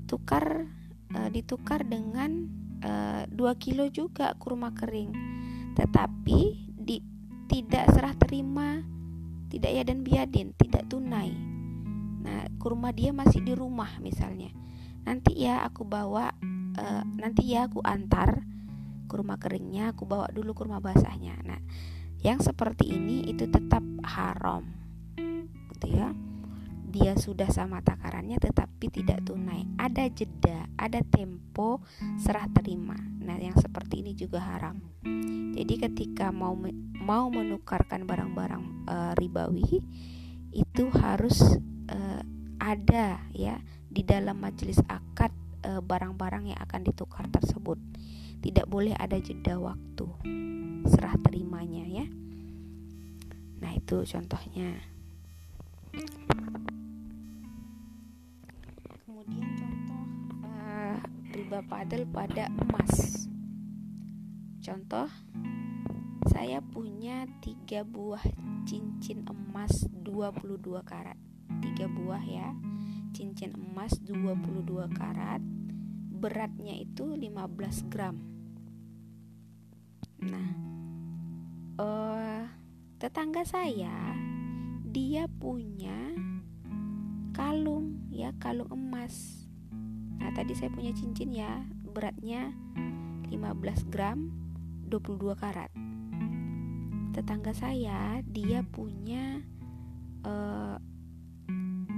tukar 0.05 0.67
uh, 1.15 1.29
ditukar 1.31 1.87
dengan 1.87 2.51
uh, 2.83 3.23
2 3.29 3.63
kilo 3.63 3.87
juga 3.87 4.35
kurma 4.35 4.75
kering 4.75 5.31
tetapi 5.75 6.39
di 6.75 6.99
tidak 7.51 7.91
serah 7.91 8.15
terima, 8.15 8.79
tidak 9.51 9.71
ya 9.75 9.83
dan 9.83 10.07
biadin, 10.07 10.55
tidak 10.55 10.87
tunai. 10.87 11.35
Nah, 12.23 12.47
kurma 12.55 12.95
dia 12.95 13.11
masih 13.11 13.43
di 13.43 13.51
rumah 13.51 13.99
misalnya. 13.99 14.51
Nanti 15.03 15.35
ya 15.35 15.67
aku 15.67 15.83
bawa, 15.83 16.31
uh, 16.79 17.03
nanti 17.19 17.51
ya 17.51 17.67
aku 17.67 17.83
antar 17.83 18.47
kurma 19.11 19.35
keringnya, 19.35 19.91
aku 19.91 20.07
bawa 20.07 20.31
dulu 20.31 20.55
kurma 20.55 20.79
basahnya. 20.79 21.35
Nah, 21.43 21.59
yang 22.21 22.37
seperti 22.37 22.93
ini 22.93 23.25
itu 23.33 23.49
tetap 23.49 23.81
haram, 24.05 24.61
gitu 25.73 25.87
ya. 25.89 26.13
Dia 26.91 27.15
sudah 27.17 27.47
sama 27.49 27.79
takarannya 27.81 28.37
tetapi 28.37 28.91
tidak 28.93 29.25
tunai. 29.25 29.65
Ada 29.79 30.11
jeda, 30.11 30.67
ada 30.75 31.01
tempo 31.01 31.81
serah 32.19 32.45
terima. 32.51 32.99
Nah, 32.99 33.39
yang 33.39 33.55
seperti 33.57 34.05
ini 34.05 34.11
juga 34.13 34.43
haram. 34.43 34.77
Jadi 35.55 35.81
ketika 35.81 36.29
mau 36.29 36.53
mau 36.99 37.31
menukarkan 37.31 38.03
barang-barang 38.03 38.63
e, 38.85 38.95
ribawi 39.17 39.79
itu 40.51 40.91
harus 40.99 41.55
e, 41.87 41.99
ada 42.59 43.23
ya 43.31 43.57
di 43.87 44.03
dalam 44.03 44.37
majelis 44.37 44.77
akad 44.85 45.31
barang 45.61 45.87
barang-barang 45.87 46.53
yang 46.53 46.59
akan 46.59 46.81
ditukar 46.85 47.25
tersebut. 47.31 47.79
Tidak 48.43 48.67
boleh 48.67 48.93
ada 48.99 49.15
jeda 49.15 49.57
waktu 49.57 50.05
serah 50.87 51.17
terimanya 51.21 51.85
ya. 51.85 52.05
Nah, 53.61 53.71
itu 53.77 54.01
contohnya. 54.05 54.81
Kemudian 59.05 59.47
contoh 59.59 60.03
uh, 60.47 60.97
riba 61.35 61.59
padel 61.67 62.07
pada 62.09 62.49
emas. 62.49 63.27
Contoh 64.61 65.09
saya 66.31 66.61
punya 66.63 67.25
tiga 67.41 67.83
buah 67.83 68.23
cincin 68.63 69.25
emas 69.27 69.89
22 70.05 70.61
karat 70.85 71.17
tiga 71.59 71.89
buah 71.89 72.23
ya 72.23 72.53
cincin 73.11 73.51
emas 73.57 73.99
22 74.05 74.63
karat 74.95 75.41
beratnya 76.13 76.77
itu 76.77 77.17
15 77.17 77.91
gram 77.91 78.30
nah 80.21 80.47
uh, 81.81 82.45
tetangga 83.01 83.41
saya 83.41 84.13
dia 84.91 85.25
punya 85.39 85.95
kalung 87.31 88.05
ya 88.11 88.35
kalung 88.37 88.67
emas. 88.69 89.47
Nah 90.19 90.29
tadi 90.35 90.51
saya 90.51 90.69
punya 90.69 90.91
cincin 90.91 91.31
ya 91.31 91.63
beratnya 91.81 92.51
15 93.31 93.87
gram 93.89 94.29
22 94.91 95.31
karat. 95.39 95.71
Tetangga 97.15 97.55
saya 97.55 98.19
dia 98.27 98.67
punya 98.67 99.39
uh, 100.27 100.77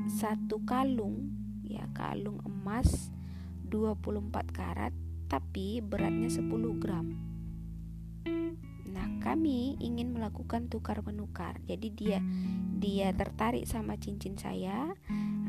satu 0.05 0.61
kalung 0.63 1.33
ya 1.65 1.89
kalung 1.97 2.39
emas 2.45 3.09
24 3.67 4.29
karat 4.53 4.93
tapi 5.25 5.81
beratnya 5.81 6.29
10 6.29 6.45
gram 6.77 7.32
Nah, 8.93 9.07
kami 9.19 9.75
ingin 9.81 10.13
melakukan 10.13 10.69
tukar 10.69 11.01
menukar. 11.01 11.57
Jadi 11.65 11.87
dia 11.93 12.19
dia 12.77 13.09
tertarik 13.15 13.65
sama 13.65 13.97
cincin 13.97 14.37
saya. 14.37 14.93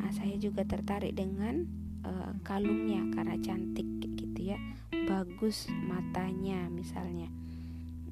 Nah, 0.01 0.11
saya 0.15 0.39
juga 0.41 0.65
tertarik 0.65 1.13
dengan 1.13 1.69
uh, 2.05 2.33
kalungnya 2.47 3.05
karena 3.13 3.37
cantik 3.41 3.87
gitu 4.01 4.55
ya. 4.55 4.59
Bagus 5.05 5.69
matanya 5.71 6.71
misalnya. 6.73 7.29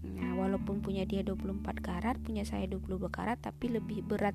Nah, 0.03 0.39
walaupun 0.39 0.83
punya 0.83 1.07
dia 1.07 1.23
24 1.23 1.83
karat, 1.83 2.17
punya 2.23 2.43
saya 2.43 2.67
22 2.67 3.11
karat, 3.11 3.39
tapi 3.43 3.71
lebih 3.71 4.03
berat 4.07 4.35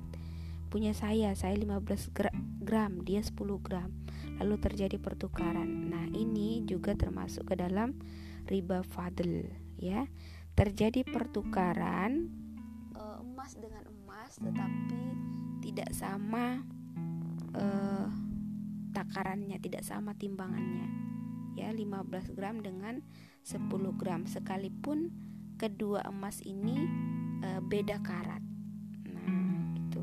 punya 0.68 0.92
saya, 0.92 1.32
saya 1.32 1.56
15 1.56 2.12
gram, 2.60 2.92
dia 3.04 3.24
10 3.24 3.36
gram. 3.60 3.88
Lalu 4.38 4.54
terjadi 4.60 4.96
pertukaran. 5.00 5.88
Nah, 5.88 6.04
ini 6.12 6.62
juga 6.68 6.92
termasuk 6.92 7.52
ke 7.52 7.54
dalam 7.56 7.96
riba 8.48 8.84
fadl, 8.84 9.48
ya. 9.78 10.06
Terjadi 10.58 11.06
pertukaran 11.06 12.34
uh, 12.98 13.22
emas 13.22 13.54
dengan 13.54 13.86
emas 13.86 14.34
tetapi 14.42 15.02
tidak 15.62 15.90
sama 15.94 16.66
uh, 17.54 18.10
takarannya, 18.98 19.56
tidak 19.62 19.86
sama 19.86 20.18
timbangannya. 20.18 20.90
Ya, 21.54 21.70
15 21.74 22.34
gram 22.38 22.62
dengan 22.62 23.02
10 23.46 23.66
gram 23.98 24.26
sekalipun 24.26 25.10
kedua 25.58 26.06
emas 26.06 26.38
ini 26.46 26.86
e, 27.42 27.48
beda 27.62 27.98
karat. 28.02 28.42
Nah, 29.06 29.74
gitu. 29.74 30.02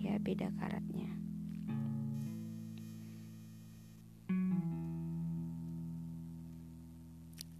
Ya, 0.00 0.20
beda 0.20 0.52
karatnya. 0.60 1.11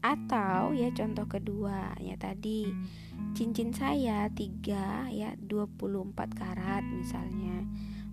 Atau 0.02 0.74
ya 0.74 0.90
contoh 0.90 1.30
kedua 1.30 1.94
ya 2.02 2.18
tadi. 2.18 2.66
Cincin 3.38 3.70
saya 3.70 4.26
3 4.26 5.14
ya 5.14 5.38
24 5.38 6.12
karat 6.34 6.82
misalnya. 6.90 7.62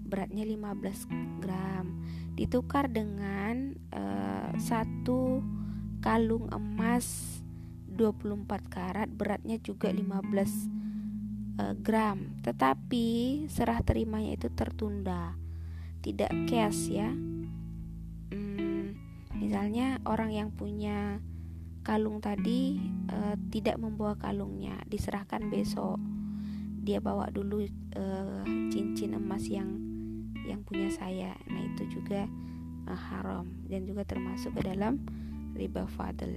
Beratnya 0.06 0.46
15 0.46 1.42
gram. 1.42 2.06
Ditukar 2.38 2.94
dengan 2.94 3.74
uh, 3.90 4.54
satu 4.62 5.42
kalung 6.00 6.48
emas 6.54 7.42
24 8.00 8.48
karat 8.72 9.10
beratnya 9.12 9.60
juga 9.60 9.92
15 9.92 10.00
uh, 10.00 10.14
eh, 11.60 11.76
gram. 11.82 12.38
Tetapi 12.46 13.08
serah 13.50 13.82
terimanya 13.82 14.38
itu 14.38 14.48
tertunda. 14.54 15.36
Tidak 16.00 16.32
cash 16.48 16.94
ya. 16.94 17.12
Hmm, 18.32 18.96
misalnya 19.36 20.00
orang 20.08 20.32
yang 20.32 20.50
punya 20.56 21.20
kalung 21.90 22.22
tadi 22.22 22.78
uh, 23.10 23.34
tidak 23.50 23.82
membawa 23.82 24.14
kalungnya 24.14 24.78
diserahkan 24.86 25.50
besok 25.50 25.98
dia 26.86 27.02
bawa 27.02 27.34
dulu 27.34 27.66
uh, 27.98 28.46
cincin 28.70 29.18
emas 29.18 29.50
yang 29.50 29.74
yang 30.46 30.62
punya 30.62 30.94
saya 30.94 31.34
nah 31.50 31.66
itu 31.66 31.90
juga 31.90 32.30
uh, 32.86 32.94
haram 33.10 33.50
dan 33.66 33.90
juga 33.90 34.06
termasuk 34.06 34.54
ke 34.54 34.70
dalam 34.70 35.02
riba 35.58 35.90
fadl. 35.90 36.30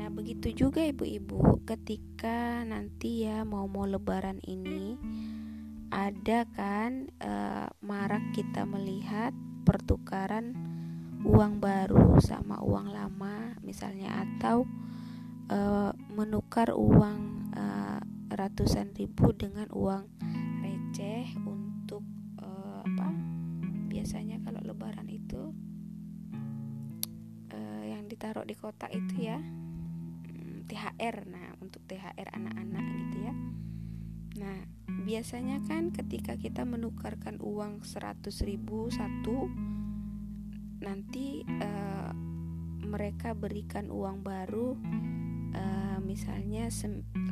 Nah, 0.00 0.08
begitu 0.10 0.50
juga 0.66 0.82
ibu-ibu 0.82 1.62
ketika 1.68 2.64
nanti 2.66 3.28
ya 3.28 3.46
mau-mau 3.46 3.86
lebaran 3.86 4.42
ini 4.42 4.98
ada 5.90 6.46
kan 6.54 7.10
e, 7.18 7.32
marak 7.82 8.22
kita 8.30 8.62
melihat 8.62 9.34
pertukaran 9.66 10.54
uang 11.26 11.58
baru 11.58 12.16
sama 12.22 12.62
uang 12.62 12.94
lama 12.94 13.58
misalnya 13.66 14.22
atau 14.22 14.64
e, 15.50 15.58
menukar 16.14 16.72
uang 16.78 17.50
e, 17.52 17.64
ratusan 18.30 18.94
ribu 18.94 19.34
dengan 19.34 19.66
uang 19.74 20.06
receh 20.62 21.26
untuk 21.42 22.06
e, 22.38 22.48
apa 22.86 23.08
biasanya 23.90 24.38
kalau 24.46 24.62
lebaran 24.62 25.10
itu 25.10 25.50
e, 27.50 27.58
yang 27.90 28.06
ditaruh 28.06 28.46
di 28.46 28.54
kotak 28.54 28.94
itu 28.94 29.26
ya 29.26 29.42
mm, 29.42 30.70
THR 30.70 31.26
nah 31.26 31.58
untuk 31.58 31.82
THR 31.90 32.30
anak-anak 32.30 32.84
gitu 32.94 33.16
ya. 33.26 33.34
Nah 34.38 34.79
biasanya 35.00 35.64
kan 35.64 35.90
ketika 35.90 36.36
kita 36.36 36.68
menukarkan 36.68 37.40
uang 37.40 37.82
100 37.82 38.28
ribu 38.44 38.92
satu 38.92 39.48
nanti 40.80 41.44
uh, 41.44 42.12
mereka 42.84 43.36
berikan 43.36 43.92
uang 43.92 44.24
baru 44.24 44.74
uh, 45.54 45.98
misalnya 46.02 46.68
80 46.68 47.30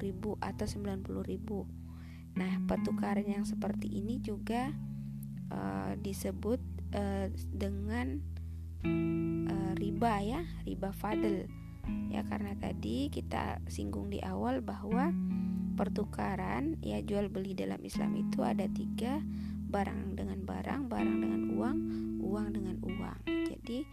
ribu 0.00 0.34
atau 0.40 0.66
90 0.66 1.04
ribu. 1.24 1.68
Nah 2.36 2.60
pertukaran 2.66 3.28
yang 3.28 3.44
seperti 3.46 3.88
ini 4.00 4.18
juga 4.20 4.72
uh, 5.52 5.92
disebut 6.00 6.60
uh, 6.96 7.28
dengan 7.52 8.20
uh, 9.46 9.72
riba 9.78 10.14
ya 10.24 10.42
riba 10.66 10.90
fadl. 10.90 11.46
Ya 12.10 12.26
karena 12.26 12.58
tadi 12.58 13.12
kita 13.14 13.62
singgung 13.70 14.10
di 14.10 14.18
awal 14.18 14.58
bahwa 14.58 15.14
pertukaran 15.76 16.80
ya 16.80 17.04
jual 17.04 17.28
beli 17.28 17.52
dalam 17.52 17.78
Islam 17.84 18.16
itu 18.16 18.40
ada 18.40 18.64
tiga 18.66 19.20
barang 19.68 20.16
dengan 20.16 20.40
barang 20.42 20.88
barang 20.88 21.18
dengan 21.20 21.42
uang 21.52 21.78
uang 22.24 22.48
dengan 22.56 22.76
uang. 22.82 23.18
Jadi 23.28 23.84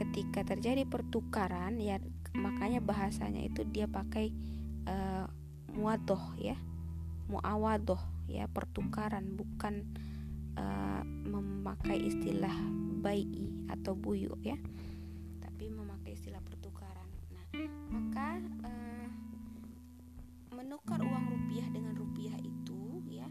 ketika 0.00 0.46
terjadi 0.46 0.86
pertukaran 0.86 1.82
ya 1.82 1.98
makanya 2.32 2.80
bahasanya 2.80 3.44
itu 3.44 3.66
dia 3.68 3.84
pakai 3.84 4.32
uh, 4.88 5.28
muadoh 5.72 6.32
ya 6.40 6.56
muawadoh 7.28 8.00
ya 8.28 8.48
pertukaran 8.48 9.36
bukan 9.36 9.84
uh, 10.56 11.02
memakai 11.04 11.96
istilah 12.08 12.52
bayi 13.00 13.66
atau 13.68 13.96
buyu 13.96 14.36
ya 14.44 14.56
tapi 15.40 15.68
memakai 15.72 16.16
istilah 16.16 16.40
pertukaran. 16.44 17.08
Nah 17.32 17.46
maka 17.92 18.28
uh, 18.64 18.81
menukar 20.62 21.02
uang 21.02 21.26
rupiah 21.26 21.66
dengan 21.74 21.98
rupiah 21.98 22.38
itu 22.38 23.02
ya 23.10 23.26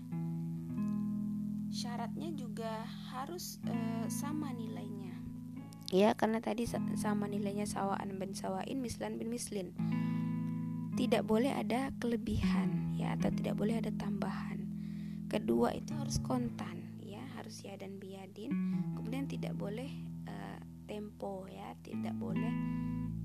syaratnya 1.72 2.36
juga 2.36 2.84
harus 3.15 3.56
e, 3.63 3.76
sama 4.12 4.52
nilainya. 4.52 5.15
Ya 5.96 6.12
karena 6.12 6.44
tadi 6.44 6.67
sama 6.67 7.32
nilainya 7.32 7.63
sawaan 7.63 8.20
bin 8.20 8.36
sawain 8.36 8.84
mislan 8.84 9.15
bin 9.15 9.32
mislin. 9.32 9.72
Tidak 11.00 11.24
boleh 11.24 11.56
ada 11.56 11.96
kelebihan 12.04 12.91
ya 13.00 13.15
atau 13.15 13.32
tidak 13.32 13.56
boleh 13.56 13.80
ada 13.80 13.96
tambahan. 13.96 14.67
Kedua 15.32 15.72
itu 15.72 15.96
harus 15.96 16.20
kontan 16.20 17.00
ya 17.00 17.24
harus 17.39 17.63
ya 17.63 17.80
dan 17.80 17.96
biadin. 17.96 18.52
Kemudian 19.00 19.32
tidak 19.32 19.56
boleh 19.56 19.88
e, 20.28 20.36
tempo 20.84 21.48
ya 21.48 21.72
tidak 21.80 22.12
boleh 22.20 22.52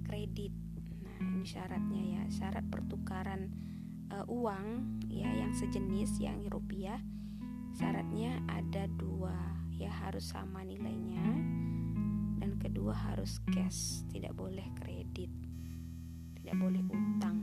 kredit. 0.06 0.54
Nah 1.02 1.18
ini 1.18 1.42
syaratnya 1.42 2.02
ya 2.06 2.22
syarat 2.30 2.62
pertukaran 2.70 3.65
uh, 4.12 4.26
uang 4.28 5.00
ya 5.10 5.28
yang 5.30 5.52
sejenis 5.54 6.18
yang 6.20 6.42
rupiah 6.50 7.00
syaratnya 7.76 8.42
ada 8.48 8.88
dua. 8.96 9.34
Ya 9.76 9.92
harus 9.92 10.32
sama 10.32 10.64
nilainya 10.64 11.36
dan 12.40 12.56
kedua 12.56 12.96
harus 12.96 13.44
cash 13.52 14.08
tidak 14.08 14.32
boleh 14.32 14.64
kredit 14.80 15.28
tidak 16.46 16.62
boleh 16.62 16.78
utang 16.88 17.42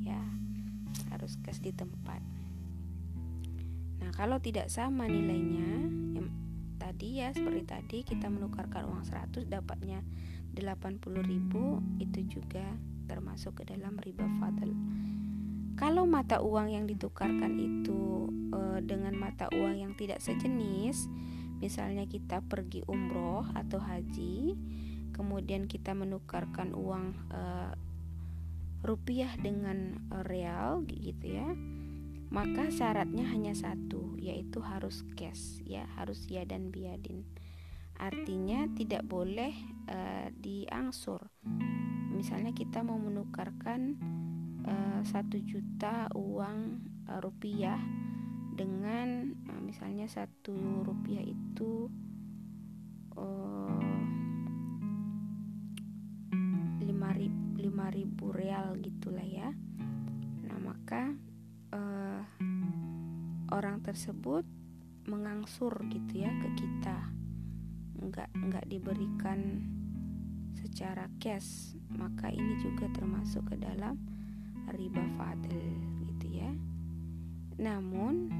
ya 0.00 0.22
harus 1.10 1.34
cash 1.42 1.58
di 1.58 1.74
tempat. 1.74 2.22
Nah 3.98 4.14
kalau 4.14 4.38
tidak 4.38 4.70
sama 4.70 5.10
nilainya 5.10 5.90
yang 6.14 6.30
tadi 6.78 7.18
ya 7.18 7.34
seperti 7.34 7.62
tadi 7.66 7.98
kita 8.06 8.30
menukarkan 8.30 8.86
uang 8.86 9.02
100 9.02 9.50
dapatnya 9.50 10.06
80.000 10.54 11.10
itu 11.98 12.20
juga 12.30 12.62
termasuk 13.10 13.58
ke 13.58 13.74
dalam 13.74 13.98
riba 13.98 14.22
fadl 14.38 14.70
kalau 15.74 16.06
mata 16.06 16.38
uang 16.38 16.70
yang 16.70 16.86
ditukarkan 16.86 17.58
itu 17.58 18.30
e, 18.54 18.78
dengan 18.86 19.18
mata 19.18 19.50
uang 19.50 19.74
yang 19.74 19.92
tidak 19.98 20.22
sejenis, 20.22 21.10
misalnya 21.58 22.06
kita 22.06 22.42
pergi 22.46 22.86
umroh 22.86 23.42
atau 23.58 23.82
haji, 23.82 24.54
kemudian 25.10 25.66
kita 25.66 25.90
menukarkan 25.94 26.74
uang 26.78 27.14
e, 27.30 27.42
rupiah 28.86 29.34
dengan 29.40 29.98
e, 30.14 30.16
real 30.30 30.86
gitu 30.86 31.42
ya, 31.42 31.50
maka 32.30 32.70
syaratnya 32.70 33.26
hanya 33.30 33.54
satu, 33.54 34.14
yaitu 34.18 34.62
harus 34.62 35.02
cash 35.18 35.58
ya, 35.66 35.86
harus 35.98 36.22
ya 36.30 36.46
dan 36.46 36.70
biadin. 36.70 37.26
Artinya 37.98 38.66
tidak 38.74 39.06
boleh 39.06 39.54
e, 39.90 40.30
diangsur. 40.38 41.30
Misalnya 42.14 42.54
kita 42.54 42.86
mau 42.86 42.98
menukarkan 42.98 43.98
satu 45.04 45.36
uh, 45.36 45.44
juta 45.44 46.08
uang 46.16 46.58
uh, 47.08 47.20
rupiah 47.20 47.76
dengan 48.54 49.34
uh, 49.50 49.60
misalnya 49.60 50.08
satu 50.08 50.86
rupiah 50.86 51.20
itu 51.20 51.90
lima 56.84 57.10
lima 57.54 57.86
ribu 57.90 58.34
real 58.34 58.74
gitulah 58.80 59.24
ya. 59.24 59.50
Nah 60.46 60.58
maka 60.62 61.14
uh, 61.74 62.22
orang 63.54 63.82
tersebut 63.84 64.42
mengangsur 65.06 65.72
gitu 65.92 66.24
ya 66.24 66.32
ke 66.42 66.48
kita. 66.58 66.98
Nggak 68.00 68.30
nggak 68.34 68.66
diberikan 68.66 69.68
secara 70.58 71.06
cash. 71.20 71.76
Maka 71.94 72.30
ini 72.34 72.58
juga 72.62 72.90
termasuk 72.90 73.54
ke 73.54 73.56
dalam 73.60 74.13
riba 74.72 75.04
fadl 75.20 75.60
gitu 76.08 76.26
ya. 76.40 76.50
Namun 77.60 78.32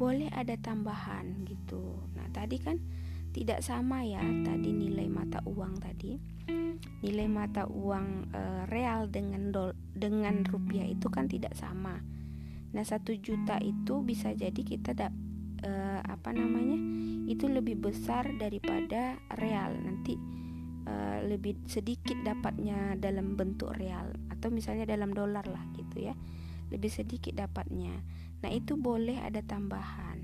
boleh 0.00 0.32
ada 0.32 0.56
tambahan 0.56 1.44
gitu. 1.44 2.00
Nah 2.16 2.24
tadi 2.32 2.56
kan 2.56 2.80
tidak 3.36 3.60
sama 3.60 4.00
ya 4.00 4.24
tadi 4.42 4.72
nilai 4.72 5.06
mata 5.12 5.44
uang 5.44 5.76
tadi. 5.76 6.16
Nilai 7.04 7.28
mata 7.28 7.68
uang 7.68 8.32
e, 8.32 8.42
real 8.72 9.12
dengan 9.12 9.52
dol 9.52 9.76
dengan 9.92 10.40
rupiah 10.48 10.88
itu 10.88 11.12
kan 11.12 11.28
tidak 11.28 11.52
sama. 11.52 12.00
Nah 12.72 12.80
satu 12.80 13.12
juta 13.20 13.60
itu 13.60 14.00
bisa 14.00 14.32
jadi 14.32 14.62
kita 14.64 14.96
da 14.96 15.12
e, 15.60 15.72
apa 16.04 16.32
namanya 16.32 16.76
itu 17.30 17.46
lebih 17.46 17.78
besar 17.78 18.26
daripada 18.36 19.14
real. 19.38 19.70
Nanti 19.78 20.18
uh, 20.90 21.18
lebih 21.26 21.62
sedikit 21.70 22.18
dapatnya 22.26 22.98
dalam 22.98 23.38
bentuk 23.38 23.70
real 23.78 24.10
atau 24.32 24.48
misalnya 24.50 24.88
dalam 24.88 25.14
dolar 25.14 25.46
lah 25.46 25.62
gitu 25.78 26.10
ya. 26.10 26.14
Lebih 26.74 26.90
sedikit 26.90 27.34
dapatnya. 27.38 28.02
Nah 28.42 28.50
itu 28.50 28.78
boleh 28.78 29.18
ada 29.22 29.42
tambahan. 29.46 30.18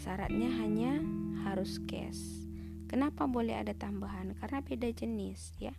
Syaratnya 0.00 0.50
hanya 0.60 1.00
harus 1.48 1.80
cash. 1.88 2.44
Kenapa 2.88 3.24
boleh 3.24 3.56
ada 3.56 3.72
tambahan? 3.72 4.36
Karena 4.38 4.60
beda 4.60 4.88
jenis 4.92 5.56
ya. 5.56 5.72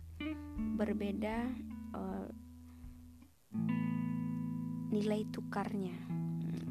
Berbeda 0.56 1.46
uh, 1.94 2.28
nilai 4.90 5.22
tukarnya. 5.30 5.96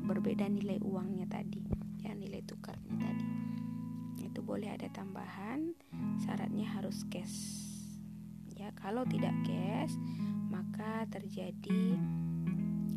Berbeda 0.06 0.46
nilai 0.46 0.78
uangnya 0.86 1.26
tadi 1.26 1.65
boleh 4.46 4.70
ada 4.70 4.86
tambahan 4.94 5.74
syaratnya 6.22 6.70
harus 6.70 7.02
cash. 7.10 7.66
Ya 8.54 8.70
kalau 8.78 9.02
tidak 9.10 9.34
cash 9.42 9.98
maka 10.54 11.10
terjadi 11.10 11.98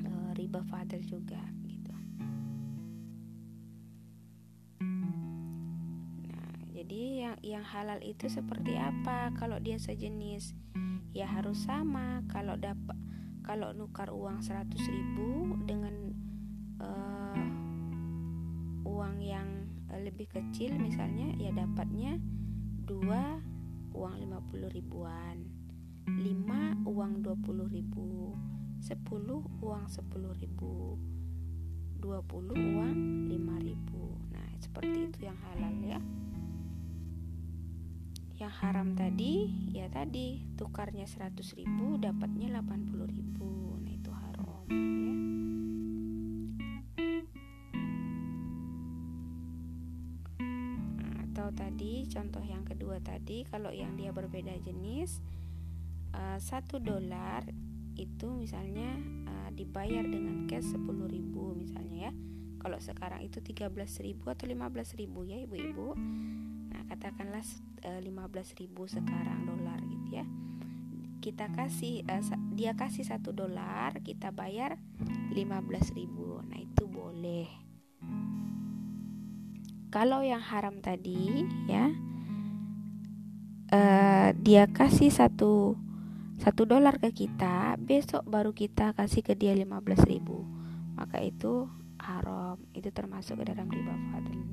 e, 0.05 0.11
riba 0.37 0.61
father 0.69 1.01
juga 1.01 1.41
gitu. 1.65 1.95
Nah 6.29 6.49
jadi 6.77 7.03
yang 7.27 7.37
yang 7.41 7.65
halal 7.65 7.99
itu 8.05 8.29
seperti 8.29 8.77
apa? 8.77 9.33
Kalau 9.35 9.57
dia 9.57 9.81
sejenis 9.81 10.53
ya 11.17 11.25
harus 11.25 11.65
sama. 11.65 12.21
Kalau 12.29 12.61
dapat 12.61 12.95
kalau 13.41 13.73
nukar 13.73 14.13
uang 14.13 14.45
100 14.45 14.69
ribu 14.77 15.57
dengan 15.65 16.13
uh, 16.85 17.49
uang 18.85 19.17
yang 19.25 19.58
lebih 19.97 20.29
kecil 20.29 20.77
misalnya 20.77 21.33
ya 21.41 21.49
dapatnya 21.57 22.21
dua 22.85 23.41
uang 23.97 24.15
50 24.21 24.77
ribuan 24.77 25.37
5 26.09 26.89
uang 26.89 27.13
20 27.21 27.69
ribu 27.73 28.37
10 28.81 28.95
uang 29.65 29.85
10 29.91 30.41
ribu 30.41 30.97
20 31.99 32.55
uang 32.55 32.95
5 33.27 33.67
ribu. 33.67 34.03
Nah 34.31 34.49
seperti 34.63 35.11
itu 35.11 35.19
yang 35.27 35.39
halal 35.43 35.75
ya. 35.83 36.01
Yang 38.39 38.55
haram 38.63 38.95
tadi 38.95 39.51
ya 39.75 39.91
tadi 39.91 40.47
tukarnya 40.55 41.11
100 41.11 41.59
ribu 41.59 41.99
dapatnya 41.99 42.63
80 42.63 43.03
ribu. 43.11 43.83
Nah 43.83 43.93
itu 43.93 44.11
haram 44.15 44.47
ya 44.71 45.38
tadi 51.59 52.07
contoh 52.07 52.39
yang 52.47 52.63
kedua 52.63 53.03
tadi 53.03 53.43
kalau 53.43 53.75
yang 53.75 53.99
dia 53.99 54.15
berbeda 54.15 54.55
jenis 54.63 55.19
eh, 56.15 56.39
satu 56.39 56.79
uh, 56.79 56.83
dolar 56.95 57.43
itu 57.99 58.31
misalnya 58.31 58.95
uh, 59.27 59.51
dibayar 59.51 60.07
dengan 60.07 60.47
cash 60.47 60.71
10 60.71 60.87
ribu 61.11 61.59
misalnya 61.59 62.09
ya. 62.09 62.13
Kalau 62.59 62.79
sekarang 62.79 63.23
itu 63.23 63.43
13.000 63.43 64.19
atau 64.23 64.47
15.000 64.47 65.31
ya 65.31 65.39
ibu-ibu. 65.47 65.95
Nah 66.71 66.83
katakanlah 66.91 67.43
15.000 67.83 68.03
eh, 68.07 68.87
sekarang 68.87 69.41
dolar 69.47 69.79
gitu 69.83 70.09
ya. 70.15 70.25
Kita 71.19 71.51
kasih 71.51 72.07
uh, 72.07 72.23
dia 72.55 72.79
kasih 72.79 73.03
satu 73.03 73.35
dolar 73.35 73.99
kita 74.07 74.31
bayar 74.31 74.79
15.000 75.35 76.07
nah 76.47 76.59
itu 76.59 76.87
boleh 76.87 77.68
kalau 79.89 80.21
yang 80.21 80.41
haram 80.41 80.81
tadi 80.81 81.45
ya 81.69 81.93
uh, 83.73 84.29
dia 84.37 84.69
kasih 84.69 85.13
satu 85.13 85.77
satu 86.39 86.63
dolar 86.65 87.03
ke 87.03 87.11
kita 87.11 87.75
besok 87.83 88.23
baru 88.29 88.55
kita 88.55 88.95
kasih 88.95 89.27
ke 89.27 89.35
dia 89.35 89.53
15.000 89.53 90.23
maka 90.95 91.19
itu 91.21 91.67
haram 91.99 92.57
itu 92.73 92.89
termasuk 92.95 93.43
ke 93.43 93.45
dalam 93.51 93.67
riba 93.67 93.95
fadl 94.15 94.48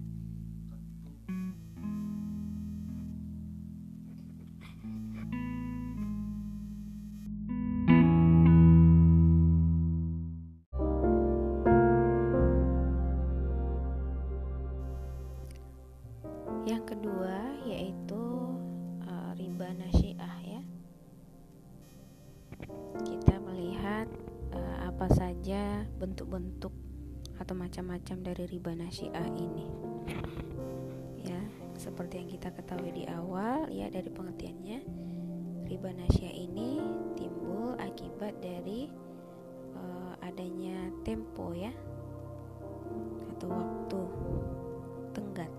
macam-macam 27.86 28.18
dari 28.26 28.44
riba 28.50 28.74
nasiah 28.74 29.30
ini. 29.38 29.70
Ya 31.22 31.38
seperti 31.78 32.18
yang 32.18 32.30
kita 32.34 32.50
ketahui 32.58 32.90
di 32.90 33.06
awal 33.06 33.70
ya 33.70 33.94
dari 33.94 34.10
pengertiannya 34.10 34.82
riba 35.70 35.94
nasiah 35.94 36.34
ini 36.34 36.82
timbul 37.14 37.78
akibat 37.78 38.42
dari 38.42 38.90
uh, 39.78 40.18
adanya 40.26 40.90
tempo 41.06 41.54
ya 41.54 41.70
atau 43.38 43.54
waktu 43.54 44.02
tenggat. 45.14 45.54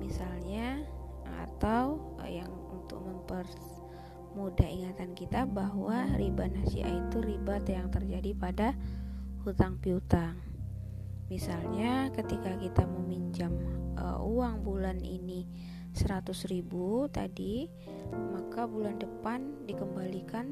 Misalnya 0.00 0.80
atau 1.44 2.00
uh, 2.16 2.30
yang 2.32 2.48
untuk 2.72 3.04
memper 3.04 3.44
mudah 4.32 4.68
ingatan 4.72 5.12
kita 5.12 5.44
bahwa 5.44 6.16
riba 6.16 6.48
nasiah 6.48 6.88
itu 6.88 7.20
riba 7.20 7.60
yang 7.68 7.92
terjadi 7.92 8.32
pada 8.32 8.72
hutang 9.46 9.78
piutang. 9.78 10.34
Misalnya 11.30 12.10
ketika 12.10 12.58
kita 12.58 12.82
meminjam 12.82 13.54
uh, 13.94 14.18
uang 14.18 14.66
bulan 14.66 14.98
ini 14.98 15.46
100 15.94 16.26
ribu 16.50 17.06
tadi 17.06 17.70
maka 18.10 18.66
bulan 18.66 18.98
depan 18.98 19.62
dikembalikan 19.70 20.50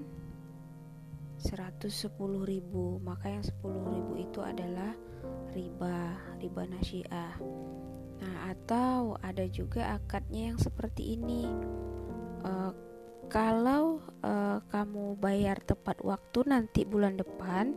110 1.42 2.06
ribu. 2.46 3.02
Maka 3.02 3.34
yang 3.34 3.42
10 3.42 3.66
ribu 3.98 4.14
itu 4.14 4.38
adalah 4.38 4.94
riba 5.50 6.14
riba 6.38 6.62
nasiah 6.70 7.34
nah 8.14 8.54
atau 8.54 9.18
ada 9.26 9.42
juga 9.50 9.98
akadnya 9.98 10.54
yang 10.54 10.58
seperti 10.62 11.18
ini. 11.18 11.50
Uh, 12.46 12.70
kalau 13.26 13.98
uh, 14.22 14.62
kamu 14.70 15.18
bayar 15.18 15.58
tepat 15.66 15.98
waktu 16.06 16.46
nanti 16.46 16.86
bulan 16.86 17.18
depan 17.18 17.74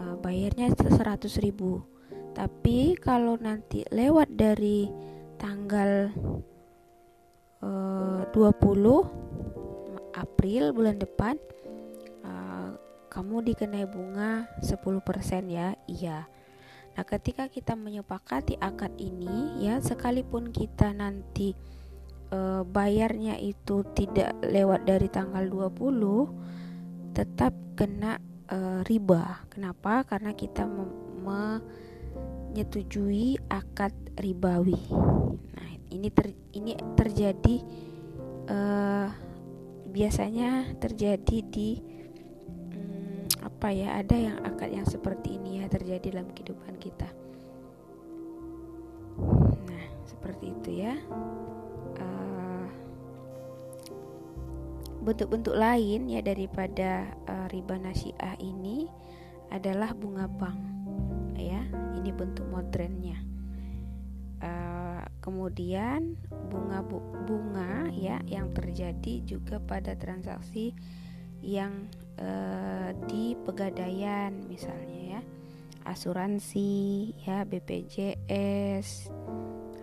uh, 0.00 0.16
bayarnya 0.16 0.72
100 0.72 1.44
ribu. 1.44 1.84
Tapi 2.32 2.96
kalau 2.96 3.36
nanti 3.36 3.84
lewat 3.92 4.32
dari 4.32 4.88
tanggal 5.36 6.08
uh, 7.60 8.22
20 8.32 10.16
April 10.16 10.62
bulan 10.72 10.96
depan 10.98 11.36
uh, 12.24 12.72
kamu 13.12 13.52
dikenai 13.52 13.84
bunga 13.84 14.48
10% 14.64 14.80
ya. 15.52 15.76
Iya. 15.84 16.24
Nah, 16.90 17.04
ketika 17.06 17.46
kita 17.46 17.78
menyepakati 17.78 18.58
akad 18.58 18.92
ini 18.98 19.62
ya 19.62 19.78
sekalipun 19.78 20.50
kita 20.50 20.90
nanti 20.90 21.54
e, 22.28 22.38
bayarnya 22.66 23.38
itu 23.38 23.86
tidak 23.94 24.34
lewat 24.44 24.84
dari 24.84 25.08
tanggal 25.08 25.46
20 25.46 27.14
tetap 27.14 27.54
kena 27.74 28.18
e, 28.50 28.82
riba. 28.84 29.46
Kenapa? 29.46 30.02
Karena 30.02 30.34
kita 30.34 30.66
menyetujui 31.22 33.38
akad 33.46 33.94
ribawi. 34.18 34.82
Nah, 35.54 35.70
ini 35.94 36.10
ter, 36.10 36.34
ini 36.58 36.74
terjadi 36.98 37.62
e, 38.50 38.58
biasanya 39.90 40.78
terjadi 40.82 41.38
di 41.46 41.78
hmm, 42.74 43.46
apa 43.46 43.70
ya? 43.70 43.94
Ada 44.02 44.16
yang 44.18 44.42
akad 44.42 44.74
yang 44.74 44.86
seperti 44.90 45.38
ini 45.38 45.62
ya 45.62 45.70
terjadi 45.70 46.18
dalam 46.18 46.34
kehidupan 46.34 46.74
kita. 46.82 47.06
Nah, 49.64 49.84
seperti 50.04 50.50
itu 50.50 50.70
ya. 50.84 50.98
Bentuk-bentuk 55.00 55.56
lain 55.56 56.08
ya 56.08 56.20
daripada 56.20 57.08
uh, 57.26 57.46
riba 57.48 57.80
nasiah 57.80 58.36
ini 58.36 58.86
adalah 59.50 59.96
bunga 59.96 60.28
bank 60.28 60.60
ya. 61.36 61.64
Ini 62.00 62.10
bentuk 62.12 62.46
modernnya. 62.48 63.18
Uh, 64.40 65.04
kemudian 65.20 66.16
bunga 66.48 66.80
bu 66.80 66.96
bunga 67.28 67.92
ya 67.92 68.24
yang 68.24 68.52
terjadi 68.56 69.20
juga 69.24 69.60
pada 69.60 69.92
transaksi 69.92 70.72
yang 71.44 71.88
uh, 72.20 72.92
di 73.08 73.36
pegadaian 73.44 74.32
misalnya 74.48 75.18
ya. 75.18 75.20
Asuransi 75.88 77.08
ya 77.24 77.48
BPJS 77.48 79.08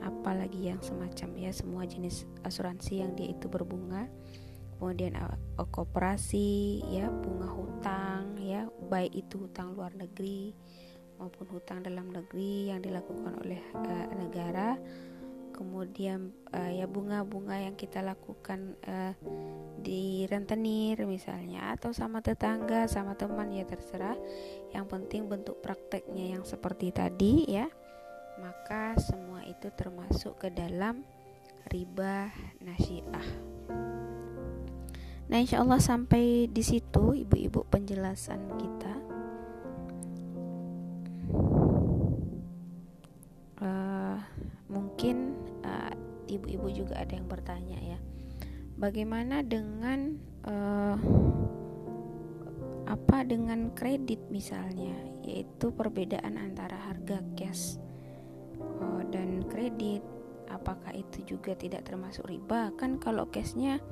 apalagi 0.08 0.71
yang 0.71 0.80
semacam 0.80 1.30
ya 1.36 1.51
semua 1.51 1.84
jenis 1.84 2.24
asuransi 2.47 3.03
yang 3.03 3.11
dia 3.18 3.34
itu 3.34 3.51
berbunga 3.51 4.07
kemudian 4.78 5.17
uh, 5.17 5.38
koperasi 5.73 6.82
ya 6.93 7.09
bunga 7.09 7.49
hutang 7.49 8.38
ya 8.38 8.69
baik 8.88 9.13
itu 9.25 9.49
hutang 9.49 9.73
luar 9.73 9.91
negeri 9.97 10.53
maupun 11.17 11.49
hutang 11.49 11.82
dalam 11.82 12.13
negeri 12.13 12.69
yang 12.69 12.80
dilakukan 12.80 13.41
oleh 13.41 13.61
uh, 13.73 14.07
negara. 14.13 14.78
Kemudian 15.57 16.30
uh, 16.53 16.69
ya 16.69 16.86
bunga-bunga 16.86 17.57
yang 17.57 17.73
kita 17.73 18.05
lakukan 18.05 18.78
uh, 18.86 19.17
di 19.82 20.30
rentenir 20.30 21.01
misalnya 21.09 21.73
atau 21.73 21.89
sama 21.89 22.21
tetangga 22.21 22.86
sama 22.86 23.17
teman 23.17 23.49
ya 23.49 23.65
terserah. 23.65 24.13
Yang 24.69 24.86
penting 24.86 25.25
bentuk 25.25 25.57
prakteknya 25.65 26.38
yang 26.38 26.45
seperti 26.45 26.93
tadi 26.93 27.49
ya. 27.49 27.65
Maka 28.38 28.93
semua 29.01 29.41
itu 29.49 29.73
termasuk 29.73 30.38
ke 30.38 30.53
dalam 30.53 31.01
riba 31.73 32.30
nasiah 32.61 33.25
Nah, 35.28 35.43
insya 35.43 35.59
Allah 35.59 35.84
sampai 35.84 36.47
di 36.47 36.63
situ 36.63 37.11
ibu-ibu 37.11 37.67
penjelasan 37.67 38.47
kita. 38.55 38.93
Uh, 43.57 44.21
mungkin 44.71 45.36
eh, 45.65 45.93
ibu-ibu 46.32 46.69
juga 46.71 47.01
ada 47.01 47.17
yang 47.17 47.28
bertanya 47.28 47.75
ya, 47.82 47.97
bagaimana 48.80 49.41
dengan 49.41 50.15
uh, 50.45 50.95
apa 52.88 53.28
dengan 53.28 53.75
kredit 53.75 54.32
misalnya? 54.32 54.95
Yaitu 55.28 55.75
perbedaan 55.75 56.39
antara 56.39 56.80
harga 56.88 57.19
cash 57.36 57.75
uh, 58.63 59.03
dan 59.11 59.43
kredit. 59.51 59.99
Apakah 60.47 60.95
itu 60.95 61.36
juga 61.36 61.51
tidak 61.59 61.84
termasuk 61.84 62.23
riba? 62.32 62.71
Kan 62.80 62.95
kalau 63.03 63.28
cashnya 63.28 63.84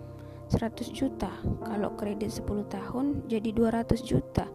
100 0.51 0.93
juta. 0.93 1.31
Kalau 1.65 1.97
kredit 1.97 2.31
10 2.31 2.65
tahun 2.69 3.05
jadi 3.25 3.49
200 3.51 4.01
juta. 4.05 4.45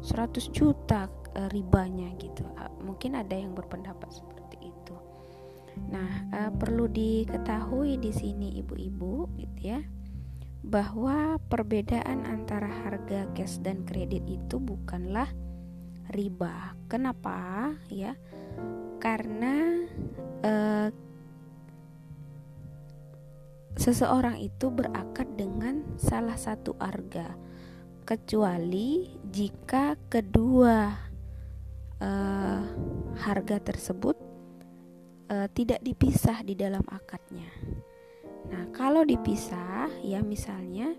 100 0.00 0.50
juta 0.54 1.10
uh, 1.10 1.48
ribanya 1.52 2.08
gitu. 2.16 2.46
Uh, 2.56 2.70
mungkin 2.82 3.18
ada 3.18 3.34
yang 3.36 3.52
berpendapat 3.52 4.08
seperti 4.10 4.70
itu. 4.70 4.96
Nah 5.90 6.30
uh, 6.32 6.50
perlu 6.54 6.88
diketahui 6.88 7.98
di 8.00 8.12
sini 8.14 8.58
ibu-ibu 8.62 9.28
gitu 9.36 9.60
ya 9.60 9.80
bahwa 10.60 11.40
perbedaan 11.48 12.28
antara 12.28 12.68
harga 12.68 13.24
cash 13.32 13.64
dan 13.64 13.80
kredit 13.88 14.24
itu 14.28 14.60
bukanlah 14.60 15.28
riba. 16.12 16.76
Kenapa? 16.86 17.72
Ya 17.88 18.12
karena 19.00 19.88
uh, 20.44 20.88
seseorang 23.80 24.36
itu 24.36 24.68
berakad 24.68 25.24
dengan 25.40 25.80
salah 25.96 26.36
satu 26.36 26.76
harga 26.76 27.32
kecuali 28.04 29.08
jika 29.24 29.96
kedua 30.12 30.92
uh, 31.96 32.60
harga 33.16 33.56
tersebut 33.56 34.20
uh, 35.32 35.48
tidak 35.56 35.80
dipisah 35.80 36.44
di 36.44 36.52
dalam 36.52 36.84
akadnya. 36.92 37.48
Nah, 38.52 38.68
kalau 38.76 39.00
dipisah, 39.06 39.88
ya 40.04 40.20
misalnya 40.20 40.92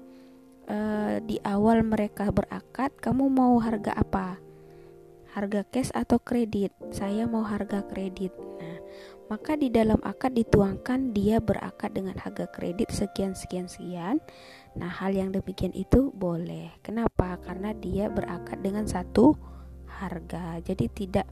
uh, 0.66 1.22
di 1.22 1.38
awal 1.46 1.86
mereka 1.86 2.34
berakad, 2.34 2.98
kamu 2.98 3.30
mau 3.30 3.62
harga 3.62 3.94
apa? 3.94 4.42
Harga 5.38 5.68
cash 5.70 5.94
atau 5.94 6.18
kredit? 6.18 6.74
Saya 6.90 7.30
mau 7.30 7.46
harga 7.46 7.86
kredit. 7.86 8.34
Maka 9.32 9.56
di 9.56 9.72
dalam 9.72 9.96
akad 10.04 10.36
dituangkan 10.36 11.16
dia 11.16 11.40
berakad 11.40 11.96
dengan 11.96 12.20
harga 12.20 12.52
kredit 12.52 12.92
sekian 12.92 13.32
sekian 13.32 13.72
sekian. 13.72 14.20
Nah, 14.76 14.92
hal 14.92 15.16
yang 15.16 15.32
demikian 15.32 15.72
itu 15.72 16.12
boleh. 16.12 16.76
Kenapa? 16.84 17.40
Karena 17.40 17.72
dia 17.72 18.12
berakad 18.12 18.60
dengan 18.60 18.84
satu 18.92 19.40
harga. 19.88 20.60
Jadi 20.60 20.92
tidak 20.92 21.32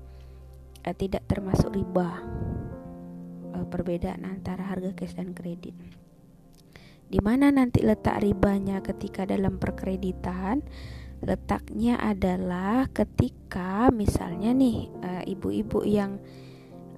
eh, 0.88 0.95
tidak 0.95 1.28
termasuk 1.28 1.76
riba. 1.76 2.24
Eh, 3.52 3.68
perbedaan 3.68 4.24
antara 4.24 4.64
harga 4.64 4.95
cash 4.95 5.20
dan 5.20 5.36
kredit. 5.36 5.76
Di 7.04 7.20
mana 7.20 7.52
nanti 7.52 7.84
letak 7.84 8.24
ribanya 8.24 8.80
ketika 8.80 9.28
dalam 9.28 9.60
perkreditan? 9.60 10.64
Letaknya 11.20 12.00
adalah 12.00 12.88
ketika 12.95 13.91
misalnya 13.91 14.56
nih 14.56 14.88
eh, 15.04 15.24
ibu-ibu 15.36 15.84
yang 15.84 16.16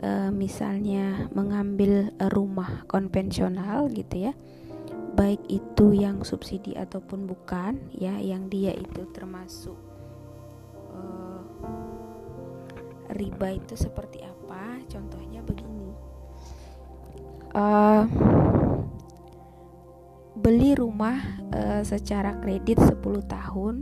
uh, 0.04 0.30
misalnya 0.34 1.30
mengambil 1.32 2.12
rumah 2.34 2.84
konvensional 2.90 3.88
gitu 3.94 4.30
ya 4.30 4.34
baik 5.12 5.44
itu 5.52 5.92
yang 5.92 6.24
subsidi 6.24 6.74
ataupun 6.74 7.28
bukan 7.28 7.78
ya 7.92 8.16
yang 8.18 8.48
dia 8.48 8.72
itu 8.72 9.06
termasuk 9.12 9.76
uh, 10.96 11.44
riba 13.16 13.60
itu 13.60 13.76
seperti 13.76 14.24
apa. 14.24 14.80
Contohnya 14.88 15.44
begini. 15.44 15.92
Uh, 17.52 18.08
beli 20.40 20.72
rumah 20.74 21.20
uh, 21.52 21.84
secara 21.84 22.40
kredit 22.40 22.80
10 22.80 23.04
tahun 23.28 23.76